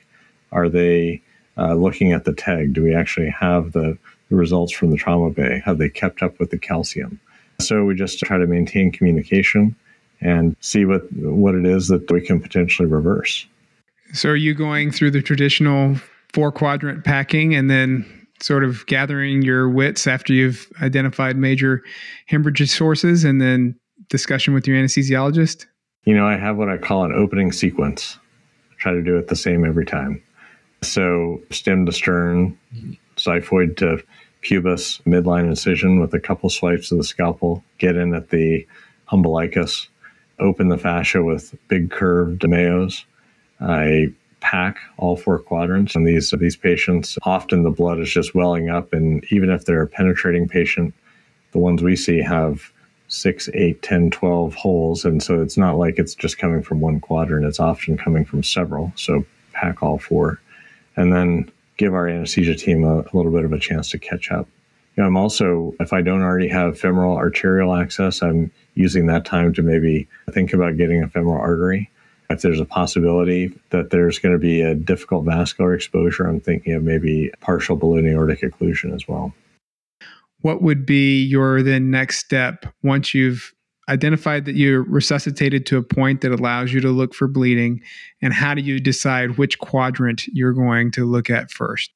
Are 0.51 0.67
they 0.67 1.21
uh, 1.57 1.75
looking 1.75 2.11
at 2.11 2.25
the 2.25 2.33
TEG? 2.33 2.73
Do 2.73 2.83
we 2.83 2.93
actually 2.93 3.29
have 3.29 3.71
the, 3.71 3.97
the 4.29 4.35
results 4.35 4.73
from 4.73 4.91
the 4.91 4.97
trauma 4.97 5.29
bay? 5.29 5.61
Have 5.63 5.77
they 5.77 5.89
kept 5.89 6.21
up 6.21 6.39
with 6.39 6.51
the 6.51 6.57
calcium? 6.57 7.19
So 7.61 7.85
we 7.85 7.95
just 7.95 8.19
try 8.19 8.37
to 8.37 8.47
maintain 8.47 8.91
communication 8.91 9.75
and 10.19 10.55
see 10.59 10.85
what, 10.85 11.11
what 11.13 11.55
it 11.55 11.65
is 11.65 11.87
that 11.87 12.11
we 12.11 12.21
can 12.21 12.41
potentially 12.41 12.87
reverse. 12.87 13.45
So 14.13 14.29
are 14.29 14.35
you 14.35 14.53
going 14.53 14.91
through 14.91 15.11
the 15.11 15.21
traditional 15.21 15.95
four 16.33 16.51
quadrant 16.51 17.05
packing 17.05 17.55
and 17.55 17.69
then 17.69 18.24
sort 18.41 18.63
of 18.63 18.85
gathering 18.87 19.41
your 19.41 19.69
wits 19.69 20.07
after 20.07 20.33
you've 20.33 20.67
identified 20.81 21.37
major 21.37 21.81
hemorrhage 22.27 22.69
sources 22.69 23.23
and 23.23 23.41
then 23.41 23.75
discussion 24.09 24.53
with 24.53 24.67
your 24.67 24.77
anesthesiologist? 24.77 25.65
You 26.03 26.15
know, 26.15 26.27
I 26.27 26.37
have 26.37 26.57
what 26.57 26.69
I 26.69 26.77
call 26.77 27.05
an 27.05 27.13
opening 27.13 27.51
sequence. 27.51 28.17
I 28.71 28.75
try 28.77 28.91
to 28.93 29.01
do 29.01 29.17
it 29.17 29.27
the 29.27 29.35
same 29.35 29.65
every 29.65 29.85
time. 29.85 30.21
So, 30.81 31.41
stem 31.49 31.85
to 31.87 31.91
stern, 31.91 32.57
xiphoid 33.15 33.77
to 33.77 34.03
pubis, 34.41 35.01
midline 35.05 35.47
incision 35.47 35.99
with 35.99 36.13
a 36.13 36.19
couple 36.19 36.49
swipes 36.49 36.91
of 36.91 36.99
the 36.99 37.03
scalpel, 37.03 37.63
get 37.79 37.95
in 37.95 38.13
at 38.13 38.29
the 38.29 38.67
umbilicus, 39.11 39.87
open 40.39 40.69
the 40.69 40.77
fascia 40.77 41.23
with 41.23 41.55
big 41.67 41.89
curved 41.89 42.41
DeMayos. 42.41 43.05
I 43.59 44.13
pack 44.45 44.77
all 44.97 45.17
four 45.17 45.39
quadrants. 45.39 45.95
And 45.95 46.07
these 46.07 46.29
these 46.37 46.55
patients, 46.55 47.17
often 47.23 47.63
the 47.63 47.71
blood 47.71 47.99
is 47.99 48.11
just 48.11 48.35
welling 48.35 48.69
up, 48.69 48.93
and 48.93 49.25
even 49.31 49.49
if 49.49 49.65
they're 49.65 49.81
a 49.81 49.87
penetrating 49.87 50.47
patient, 50.47 50.93
the 51.51 51.57
ones 51.57 51.81
we 51.81 51.95
see 51.95 52.21
have 52.21 52.71
six, 53.07 53.49
eight, 53.53 53.81
10, 53.81 54.11
12 54.11 54.53
holes. 54.55 55.05
And 55.05 55.21
so 55.21 55.41
it's 55.41 55.57
not 55.57 55.77
like 55.77 55.99
it's 55.99 56.15
just 56.15 56.37
coming 56.37 56.61
from 56.61 56.79
one 56.79 56.99
quadrant, 56.99 57.45
it's 57.45 57.59
often 57.59 57.97
coming 57.97 58.25
from 58.25 58.43
several. 58.43 58.91
So 58.95 59.25
pack 59.53 59.81
all 59.81 59.97
four. 59.97 60.39
And 60.95 61.11
then 61.11 61.51
give 61.77 61.93
our 61.93 62.07
anesthesia 62.07 62.55
team 62.55 62.83
a, 62.83 62.99
a 63.01 63.11
little 63.13 63.31
bit 63.31 63.45
of 63.45 63.53
a 63.53 63.59
chance 63.59 63.89
to 63.91 63.99
catch 63.99 64.31
up. 64.31 64.47
You 64.95 65.03
know, 65.03 65.07
I'm 65.07 65.17
also, 65.17 65.75
if 65.79 65.91
I 65.91 66.01
don't 66.01 66.21
already 66.21 66.47
have 66.47 66.79
femoral 66.79 67.15
arterial 67.15 67.75
access, 67.75 68.21
I'm 68.21 68.51
using 68.75 69.07
that 69.07 69.25
time 69.25 69.53
to 69.53 69.61
maybe 69.61 70.07
think 70.31 70.53
about 70.53 70.77
getting 70.77 71.03
a 71.03 71.09
femoral 71.09 71.39
artery 71.39 71.89
if 72.29 72.41
there's 72.41 72.59
a 72.59 72.65
possibility 72.65 73.53
that 73.69 73.89
there's 73.91 74.19
going 74.19 74.33
to 74.33 74.39
be 74.39 74.61
a 74.61 74.75
difficult 74.75 75.25
vascular 75.25 75.73
exposure, 75.73 76.27
I'm 76.27 76.39
thinking 76.39 76.73
of 76.73 76.83
maybe 76.83 77.31
partial 77.41 77.75
balloon 77.75 78.07
aortic 78.07 78.41
occlusion 78.41 78.93
as 78.93 79.07
well. 79.07 79.33
What 80.41 80.61
would 80.61 80.85
be 80.85 81.23
your 81.23 81.63
then 81.63 81.89
next 81.89 82.19
step 82.19 82.65
once 82.83 83.13
you've 83.13 83.53
identified 83.89 84.45
that 84.45 84.55
you're 84.55 84.83
resuscitated 84.83 85.65
to 85.67 85.77
a 85.77 85.83
point 85.83 86.21
that 86.21 86.31
allows 86.31 86.73
you 86.73 86.81
to 86.81 86.89
look 86.89 87.13
for 87.13 87.27
bleeding? 87.27 87.81
And 88.21 88.33
how 88.33 88.53
do 88.53 88.61
you 88.61 88.79
decide 88.79 89.37
which 89.37 89.59
quadrant 89.59 90.27
you're 90.27 90.53
going 90.53 90.91
to 90.91 91.05
look 91.05 91.29
at 91.29 91.51
first? 91.51 91.91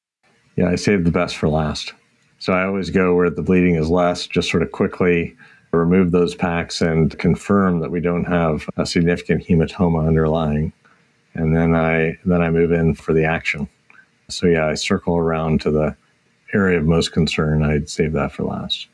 Yeah, 0.56 0.70
I 0.70 0.76
save 0.76 1.06
the 1.06 1.12
best 1.12 1.38
for 1.38 1.50
last. 1.50 1.94
So 2.40 2.54
I 2.54 2.66
always 2.66 2.90
go 2.90 3.16
where 3.16 3.30
the 3.30 3.42
bleeding 3.42 3.76
is 3.76 3.90
less, 3.90 4.28
just 4.28 4.50
sort 4.50 4.64
of 4.64 4.72
quickly 4.72 5.36
remove 5.72 6.12
those 6.12 6.36
packs 6.36 6.82
and 6.82 7.18
confirm 7.20 7.80
that 7.80 7.92
we 7.92 8.00
don't 8.00 8.26
have 8.26 8.68
a 8.78 8.86
significant 8.86 9.46
hematoma 9.46 10.08
underlying. 10.08 10.74
And 11.34 11.56
then 11.56 11.76
I 11.76 12.18
then 12.26 12.42
I 12.42 12.50
move 12.50 12.72
in 12.72 12.96
for 12.96 13.14
the 13.14 13.26
action. 13.26 13.70
So 14.30 14.48
yeah, 14.48 14.68
I 14.68 14.74
circle 14.74 15.16
around 15.18 15.62
to 15.62 15.72
the 15.72 15.96
area 16.54 16.80
of 16.80 16.86
most 16.86 17.12
concern, 17.12 17.64
I'd 17.64 17.90
save 17.90 18.14
that 18.14 18.32
for 18.32 18.44
last. 18.44 18.88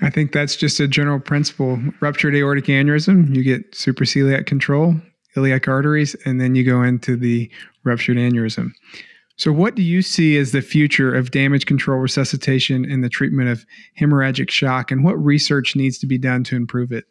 I 0.00 0.10
think 0.10 0.32
that's 0.32 0.56
just 0.56 0.80
a 0.80 0.88
general 0.88 1.18
principle. 1.18 1.78
Ruptured 2.00 2.34
aortic 2.34 2.66
aneurysm, 2.66 3.34
you 3.34 3.42
get 3.42 3.72
supraceliac 3.72 4.46
control, 4.46 4.94
iliac 5.36 5.66
arteries, 5.66 6.14
and 6.24 6.40
then 6.40 6.54
you 6.54 6.64
go 6.64 6.82
into 6.82 7.16
the 7.16 7.50
ruptured 7.84 8.16
aneurysm. 8.16 8.72
So, 9.42 9.50
what 9.50 9.74
do 9.74 9.82
you 9.82 10.02
see 10.02 10.36
as 10.36 10.52
the 10.52 10.62
future 10.62 11.12
of 11.12 11.32
damage 11.32 11.66
control 11.66 11.98
resuscitation 11.98 12.84
in 12.84 13.00
the 13.00 13.08
treatment 13.08 13.48
of 13.48 13.66
hemorrhagic 13.98 14.50
shock, 14.50 14.92
and 14.92 15.02
what 15.02 15.14
research 15.14 15.74
needs 15.74 15.98
to 15.98 16.06
be 16.06 16.16
done 16.16 16.44
to 16.44 16.54
improve 16.54 16.92
it? 16.92 17.06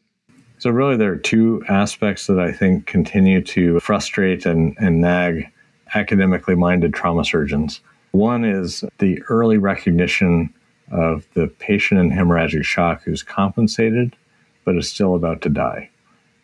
So, 0.58 0.70
really, 0.70 0.96
there 0.96 1.12
are 1.12 1.18
two 1.18 1.62
aspects 1.68 2.28
that 2.28 2.40
I 2.40 2.54
think 2.54 2.86
continue 2.86 3.42
to 3.42 3.82
frustrate 3.82 4.46
and, 4.46 4.78
and 4.80 5.02
nag 5.02 5.52
academically 5.94 6.56
minded 6.56 6.94
trauma 6.94 7.26
surgeons. 7.26 7.82
One 8.12 8.46
is 8.46 8.86
the 9.00 9.22
early 9.24 9.58
recognition 9.58 10.54
of 10.90 11.28
the 11.34 11.48
patient 11.60 12.00
in 12.00 12.12
hemorrhagic 12.12 12.64
shock 12.64 13.04
who's 13.04 13.24
compensated 13.24 14.16
but 14.64 14.78
is 14.78 14.88
still 14.88 15.16
about 15.16 15.42
to 15.42 15.50
die. 15.50 15.90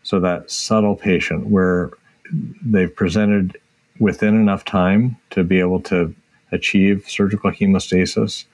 So, 0.04 0.19
that 0.19 0.52
subtle 0.52 0.97
patient 0.97 1.47
where 1.47 1.91
they've 2.62 2.93
presented 2.93 3.58
within 3.99 4.36
enough 4.36 4.65
time 4.65 5.17
to 5.31 5.43
be 5.43 5.60
able 5.60 5.81
to 5.81 6.13
achieve 6.51 7.05
surgical 7.07 7.51
hemostasis. 7.51 8.45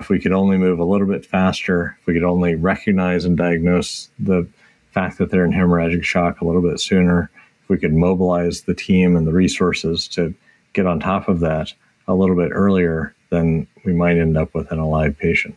If 0.00 0.08
we 0.08 0.18
could 0.18 0.32
only 0.32 0.56
move 0.56 0.78
a 0.78 0.84
little 0.84 1.06
bit 1.06 1.24
faster, 1.24 1.96
if 2.00 2.06
we 2.06 2.14
could 2.14 2.24
only 2.24 2.54
recognize 2.54 3.24
and 3.24 3.36
diagnose 3.36 4.08
the 4.18 4.46
fact 4.90 5.18
that 5.18 5.30
they're 5.30 5.44
in 5.44 5.52
hemorrhagic 5.52 6.04
shock 6.04 6.40
a 6.40 6.44
little 6.44 6.62
bit 6.62 6.80
sooner, 6.80 7.30
if 7.62 7.68
we 7.68 7.78
could 7.78 7.94
mobilize 7.94 8.62
the 8.62 8.74
team 8.74 9.16
and 9.16 9.26
the 9.26 9.32
resources 9.32 10.08
to 10.08 10.34
get 10.72 10.86
on 10.86 11.00
top 11.00 11.28
of 11.28 11.40
that 11.40 11.72
a 12.06 12.14
little 12.14 12.36
bit 12.36 12.50
earlier, 12.52 13.14
then 13.30 13.66
we 13.84 13.92
might 13.92 14.18
end 14.18 14.36
up 14.36 14.54
with 14.54 14.70
an 14.70 14.78
alive 14.78 15.16
patient. 15.18 15.56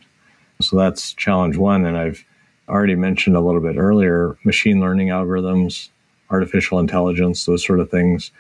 So 0.61 0.77
that's 0.77 1.13
challenge 1.13 1.57
one. 1.57 1.85
And 1.85 1.97
I've 1.97 2.23
already 2.69 2.95
mentioned 2.95 3.35
a 3.35 3.41
little 3.41 3.61
bit 3.61 3.77
earlier 3.77 4.37
machine 4.43 4.79
learning 4.79 5.09
algorithms, 5.09 5.89
artificial 6.29 6.79
intelligence, 6.79 7.45
those 7.45 7.65
sort 7.65 7.79
of 7.79 7.89
things 7.89 8.31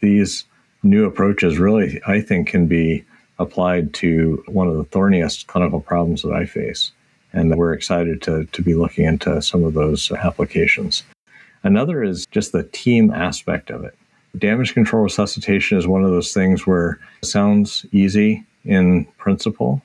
these 0.00 0.44
new 0.82 1.04
approaches 1.04 1.58
really, 1.58 2.00
I 2.06 2.20
think, 2.20 2.48
can 2.48 2.66
be 2.66 3.04
applied 3.38 3.92
to 3.94 4.42
one 4.46 4.68
of 4.68 4.76
the 4.76 4.84
thorniest 4.84 5.46
clinical 5.46 5.80
problems 5.80 6.22
that 6.22 6.32
I 6.32 6.46
face. 6.46 6.92
And 7.32 7.56
we're 7.56 7.72
excited 7.72 8.20
to, 8.22 8.44
to 8.44 8.62
be 8.62 8.74
looking 8.74 9.06
into 9.06 9.40
some 9.40 9.64
of 9.64 9.74
those 9.74 10.10
applications. 10.12 11.02
Another 11.62 12.02
is 12.02 12.26
just 12.26 12.52
the 12.52 12.64
team 12.64 13.10
aspect 13.10 13.70
of 13.70 13.84
it. 13.84 13.96
Damage 14.36 14.74
control 14.74 15.02
resuscitation 15.02 15.78
is 15.78 15.86
one 15.86 16.04
of 16.04 16.10
those 16.10 16.32
things 16.32 16.66
where 16.66 16.98
it 17.22 17.26
sounds 17.26 17.86
easy 17.92 18.44
in 18.64 19.04
principle, 19.18 19.82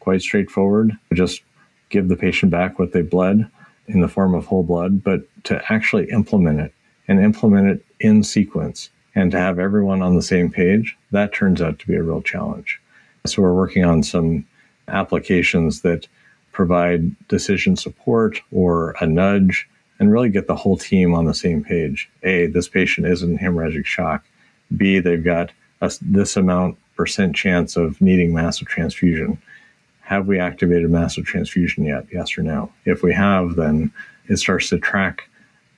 quite 0.00 0.22
straightforward. 0.22 0.96
Just 1.12 1.42
give 1.90 2.08
the 2.08 2.16
patient 2.16 2.50
back 2.50 2.78
what 2.78 2.92
they 2.92 3.02
bled 3.02 3.48
in 3.86 4.00
the 4.00 4.08
form 4.08 4.34
of 4.34 4.46
whole 4.46 4.62
blood, 4.62 5.02
but 5.02 5.22
to 5.44 5.60
actually 5.72 6.10
implement 6.10 6.60
it 6.60 6.72
and 7.08 7.20
implement 7.20 7.68
it 7.68 7.84
in 7.98 8.22
sequence 8.22 8.90
and 9.14 9.30
to 9.32 9.38
have 9.38 9.58
everyone 9.58 10.02
on 10.02 10.14
the 10.14 10.22
same 10.22 10.50
page, 10.50 10.96
that 11.10 11.32
turns 11.32 11.60
out 11.60 11.78
to 11.78 11.86
be 11.86 11.96
a 11.96 12.02
real 12.02 12.22
challenge. 12.22 12.80
So 13.26 13.42
we're 13.42 13.54
working 13.54 13.84
on 13.84 14.02
some 14.02 14.46
applications 14.88 15.82
that 15.82 16.06
provide 16.52 17.14
decision 17.28 17.76
support 17.76 18.40
or 18.50 18.94
a 19.00 19.06
nudge 19.06 19.68
and 19.98 20.12
really 20.12 20.30
get 20.30 20.46
the 20.46 20.56
whole 20.56 20.76
team 20.76 21.14
on 21.14 21.26
the 21.26 21.34
same 21.34 21.62
page. 21.62 22.08
A, 22.22 22.46
this 22.46 22.68
patient 22.68 23.06
is 23.06 23.22
in 23.22 23.38
hemorrhagic 23.38 23.84
shock. 23.84 24.24
B, 24.76 24.98
they've 24.98 25.22
got 25.22 25.50
a, 25.80 25.92
this 26.00 26.36
amount 26.36 26.78
percent 26.96 27.34
chance 27.34 27.76
of 27.76 28.00
needing 28.00 28.32
massive 28.32 28.68
transfusion. 28.68 29.40
Have 30.02 30.26
we 30.26 30.38
activated 30.38 30.90
massive 30.90 31.24
transfusion 31.24 31.84
yet? 31.84 32.06
Yes 32.12 32.36
or 32.36 32.42
no? 32.42 32.72
If 32.84 33.02
we 33.02 33.12
have, 33.12 33.56
then 33.56 33.92
it 34.28 34.38
starts 34.38 34.68
to 34.70 34.78
track 34.78 35.28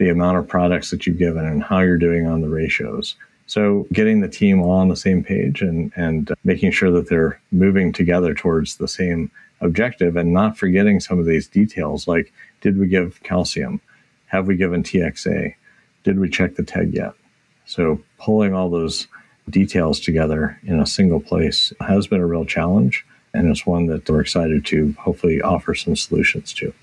the 0.02 0.10
amount 0.10 0.36
of 0.36 0.48
products 0.48 0.90
that 0.90 1.06
you've 1.06 1.18
given 1.18 1.46
and 1.46 1.62
how 1.62 1.78
you're 1.78 1.96
doing 1.96 2.26
on 2.26 2.40
the 2.40 2.48
ratios. 2.48 3.14
So 3.46 3.86
getting 3.92 4.20
the 4.20 4.28
team 4.28 4.60
all 4.60 4.72
on 4.72 4.88
the 4.88 4.96
same 4.96 5.22
page 5.22 5.62
and, 5.62 5.92
and 5.94 6.32
making 6.42 6.72
sure 6.72 6.90
that 6.90 7.08
they're 7.08 7.40
moving 7.52 7.92
together 7.92 8.34
towards 8.34 8.76
the 8.76 8.88
same 8.88 9.30
objective 9.60 10.16
and 10.16 10.32
not 10.32 10.58
forgetting 10.58 10.98
some 10.98 11.20
of 11.20 11.26
these 11.26 11.46
details 11.46 12.08
like 12.08 12.32
did 12.62 12.78
we 12.78 12.88
give 12.88 13.22
calcium? 13.22 13.80
Have 14.26 14.48
we 14.48 14.56
given 14.56 14.82
TXA? 14.82 15.54
Did 16.02 16.18
we 16.18 16.28
check 16.28 16.56
the 16.56 16.64
TEG 16.64 16.94
yet? 16.94 17.12
So 17.64 18.00
pulling 18.18 18.54
all 18.54 18.70
those 18.70 19.06
details 19.50 20.00
together 20.00 20.58
in 20.64 20.80
a 20.80 20.86
single 20.86 21.20
place 21.20 21.72
has 21.80 22.08
been 22.08 22.20
a 22.20 22.26
real 22.26 22.44
challenge 22.44 23.06
and 23.34 23.48
it's 23.48 23.64
one 23.64 23.86
that 23.86 24.10
we're 24.10 24.20
excited 24.20 24.66
to 24.66 24.96
hopefully 24.98 25.40
offer 25.40 25.76
some 25.76 25.94
solutions 25.94 26.52
to. 26.54 26.74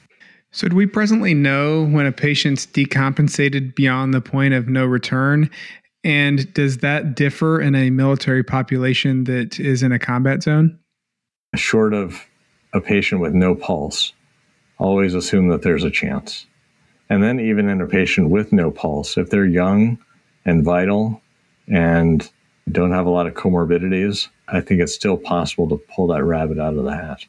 So, 0.51 0.67
do 0.67 0.75
we 0.75 0.87
presently 0.87 1.33
know 1.35 1.85
when 1.85 2.07
a 2.07 2.11
patient's 2.11 2.65
decompensated 2.65 3.75
beyond 3.75 4.13
the 4.13 4.21
point 4.21 4.53
of 4.55 4.67
no 4.67 4.85
return? 4.85 5.49
And 6.03 6.51
does 6.53 6.77
that 6.79 7.15
differ 7.15 7.61
in 7.61 7.75
a 7.75 7.89
military 7.89 8.43
population 8.43 9.25
that 9.25 9.59
is 9.59 9.83
in 9.83 9.91
a 9.91 9.99
combat 9.99 10.41
zone? 10.41 10.79
Short 11.55 11.93
of 11.93 12.25
a 12.73 12.81
patient 12.81 13.21
with 13.21 13.33
no 13.33 13.53
pulse, 13.53 14.13
always 14.77 15.13
assume 15.13 15.49
that 15.49 15.61
there's 15.61 15.83
a 15.83 15.91
chance. 15.91 16.47
And 17.09 17.21
then, 17.21 17.39
even 17.39 17.69
in 17.69 17.81
a 17.81 17.87
patient 17.87 18.29
with 18.29 18.51
no 18.51 18.71
pulse, 18.71 19.17
if 19.17 19.29
they're 19.29 19.45
young 19.45 19.99
and 20.45 20.63
vital 20.63 21.21
and 21.67 22.27
don't 22.71 22.91
have 22.91 23.05
a 23.05 23.11
lot 23.11 23.27
of 23.27 23.33
comorbidities, 23.33 24.29
I 24.47 24.61
think 24.61 24.81
it's 24.81 24.93
still 24.93 25.17
possible 25.17 25.69
to 25.69 25.77
pull 25.77 26.07
that 26.07 26.23
rabbit 26.23 26.59
out 26.59 26.75
of 26.75 26.83
the 26.83 26.95
hat. 26.95 27.25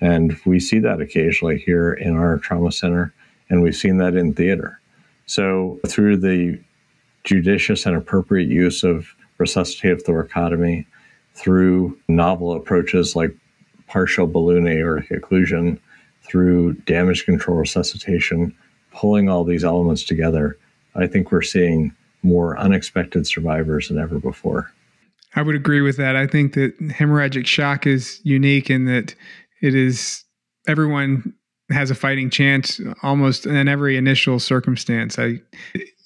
And 0.00 0.38
we 0.44 0.60
see 0.60 0.78
that 0.80 1.00
occasionally 1.00 1.58
here 1.58 1.92
in 1.92 2.16
our 2.16 2.38
trauma 2.38 2.72
center, 2.72 3.12
and 3.48 3.62
we've 3.62 3.76
seen 3.76 3.98
that 3.98 4.14
in 4.14 4.34
theater. 4.34 4.80
So, 5.26 5.80
through 5.86 6.18
the 6.18 6.58
judicious 7.24 7.86
and 7.86 7.96
appropriate 7.96 8.48
use 8.48 8.84
of 8.84 9.14
resuscitative 9.38 10.02
thoracotomy, 10.02 10.84
through 11.34 11.98
novel 12.08 12.54
approaches 12.54 13.16
like 13.16 13.34
partial 13.86 14.26
balloon 14.26 14.66
aortic 14.66 15.10
occlusion, 15.10 15.78
through 16.22 16.74
damage 16.86 17.24
control 17.24 17.58
resuscitation, 17.58 18.54
pulling 18.92 19.28
all 19.28 19.44
these 19.44 19.64
elements 19.64 20.04
together, 20.04 20.58
I 20.94 21.06
think 21.06 21.32
we're 21.32 21.42
seeing 21.42 21.94
more 22.22 22.58
unexpected 22.58 23.26
survivors 23.26 23.88
than 23.88 23.98
ever 23.98 24.18
before. 24.18 24.72
I 25.36 25.42
would 25.42 25.56
agree 25.56 25.80
with 25.80 25.96
that. 25.96 26.16
I 26.16 26.26
think 26.26 26.54
that 26.54 26.78
hemorrhagic 26.80 27.46
shock 27.46 27.86
is 27.86 28.20
unique 28.22 28.70
in 28.70 28.84
that 28.86 29.14
it 29.64 29.74
is 29.74 30.22
everyone 30.68 31.34
has 31.70 31.90
a 31.90 31.94
fighting 31.94 32.28
chance 32.28 32.78
almost 33.02 33.46
in 33.46 33.66
every 33.66 33.96
initial 33.96 34.38
circumstance. 34.38 35.18
I 35.18 35.40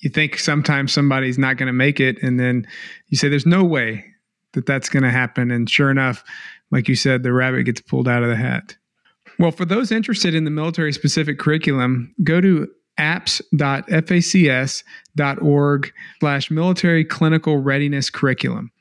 you 0.01 0.11
think 0.11 0.39
sometimes 0.39 0.93
somebody's 0.93 1.39
not 1.39 1.57
going 1.57 1.67
to 1.67 1.73
make 1.73 1.99
it 1.99 2.23
and 2.23 2.39
then 2.39 2.65
you 3.09 3.19
say 3.19 3.29
there's 3.29 3.45
no 3.45 3.65
way 3.65 4.05
that 4.53 4.67
that's 4.67 4.89
going 4.89 5.03
to 5.03 5.11
happen 5.11 5.51
and 5.51 5.69
sure 5.69 5.91
enough 5.91 6.23
like 6.71 6.87
you 6.89 6.95
said 6.95 7.25
the 7.25 7.33
rabbit 7.33 7.65
gets 7.65 7.81
pulled 7.81 8.07
out 8.07 8.23
of 8.23 8.29
the 8.29 8.37
hat. 8.37 8.77
Well, 9.41 9.51
for 9.51 9.65
those 9.65 9.91
interested 9.91 10.37
in 10.37 10.45
the 10.45 10.51
military 10.51 10.93
specific 10.93 11.41
curriculum, 11.41 12.15
go 12.23 12.41
to 12.41 12.69
apps.facs.org 12.99 15.93
slash 16.21 16.51
military 16.51 17.05
clinical 17.05 17.59
readiness 17.59 18.11
curriculum. 18.11 18.73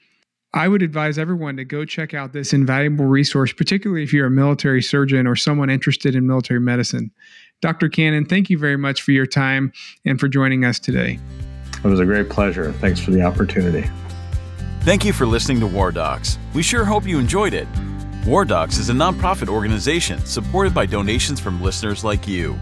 I 0.53 0.67
would 0.67 0.81
advise 0.81 1.17
everyone 1.17 1.57
to 1.57 1.65
go 1.65 1.83
check 1.83 2.13
out 2.13 2.31
this 2.31 2.53
invaluable 2.53 3.05
resource, 3.05 3.51
particularly 3.51 4.03
if 4.03 4.13
you're 4.13 4.27
a 4.27 4.31
military 4.31 4.81
surgeon 4.81 5.27
or 5.27 5.35
someone 5.35 5.69
interested 5.69 6.15
in 6.15 6.25
military 6.25 6.61
medicine. 6.61 7.11
Dr. 7.61 7.89
Cannon, 7.89 8.25
thank 8.25 8.49
you 8.49 8.57
very 8.57 8.77
much 8.77 9.01
for 9.01 9.11
your 9.11 9.25
time 9.25 9.73
and 10.05 10.19
for 10.19 10.27
joining 10.27 10.63
us 10.63 10.79
today. 10.79 11.19
It 11.83 11.87
was 11.87 11.99
a 11.99 12.05
great 12.05 12.29
pleasure. 12.29 12.71
Thanks 12.73 12.99
for 12.99 13.11
the 13.11 13.23
opportunity. 13.23 13.89
Thank 14.81 15.03
you 15.03 15.11
for 15.11 15.25
listening 15.25 15.59
to 15.59 15.67
War 15.67 15.91
Docs. 15.91 16.39
We 16.53 16.63
sure 16.63 16.85
hope 16.85 17.05
you 17.05 17.19
enjoyed 17.19 17.53
it. 17.53 17.67
War 18.25 18.45
Docs 18.45 18.77
is 18.77 18.89
a 18.89 18.93
nonprofit 18.93 19.49
organization 19.49 20.19
supported 20.25 20.73
by 20.73 20.85
donations 20.85 21.39
from 21.39 21.61
listeners 21.61 22.03
like 22.03 22.27
you. 22.27 22.57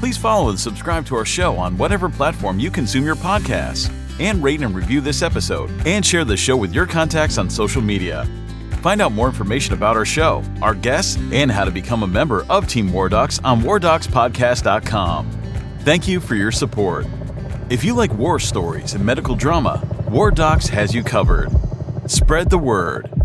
Please 0.00 0.16
follow 0.16 0.50
and 0.50 0.58
subscribe 0.58 1.06
to 1.06 1.14
our 1.14 1.24
show 1.24 1.56
on 1.56 1.76
whatever 1.76 2.08
platform 2.08 2.58
you 2.58 2.70
consume 2.70 3.04
your 3.04 3.16
podcasts 3.16 3.94
and 4.20 4.42
rate 4.42 4.62
and 4.62 4.74
review 4.74 5.00
this 5.00 5.22
episode, 5.22 5.70
and 5.86 6.06
share 6.06 6.24
the 6.24 6.36
show 6.36 6.56
with 6.56 6.72
your 6.72 6.86
contacts 6.86 7.38
on 7.38 7.50
social 7.50 7.82
media. 7.82 8.28
Find 8.82 9.02
out 9.02 9.12
more 9.12 9.26
information 9.26 9.74
about 9.74 9.96
our 9.96 10.04
show, 10.04 10.42
our 10.62 10.74
guests, 10.74 11.16
and 11.32 11.50
how 11.50 11.64
to 11.64 11.70
become 11.70 12.02
a 12.02 12.06
member 12.06 12.46
of 12.48 12.68
Team 12.68 12.92
War 12.92 13.08
Docs 13.08 13.40
on 13.40 13.60
WarDocsPodcast.com. 13.62 15.30
Thank 15.80 16.06
you 16.06 16.20
for 16.20 16.34
your 16.34 16.52
support. 16.52 17.06
If 17.68 17.84
you 17.84 17.94
like 17.94 18.12
war 18.14 18.38
stories 18.38 18.94
and 18.94 19.04
medical 19.04 19.34
drama, 19.34 19.86
War 20.10 20.30
Docs 20.30 20.68
has 20.68 20.94
you 20.94 21.04
covered. 21.04 21.50
Spread 22.10 22.50
the 22.50 22.58
word. 22.58 23.19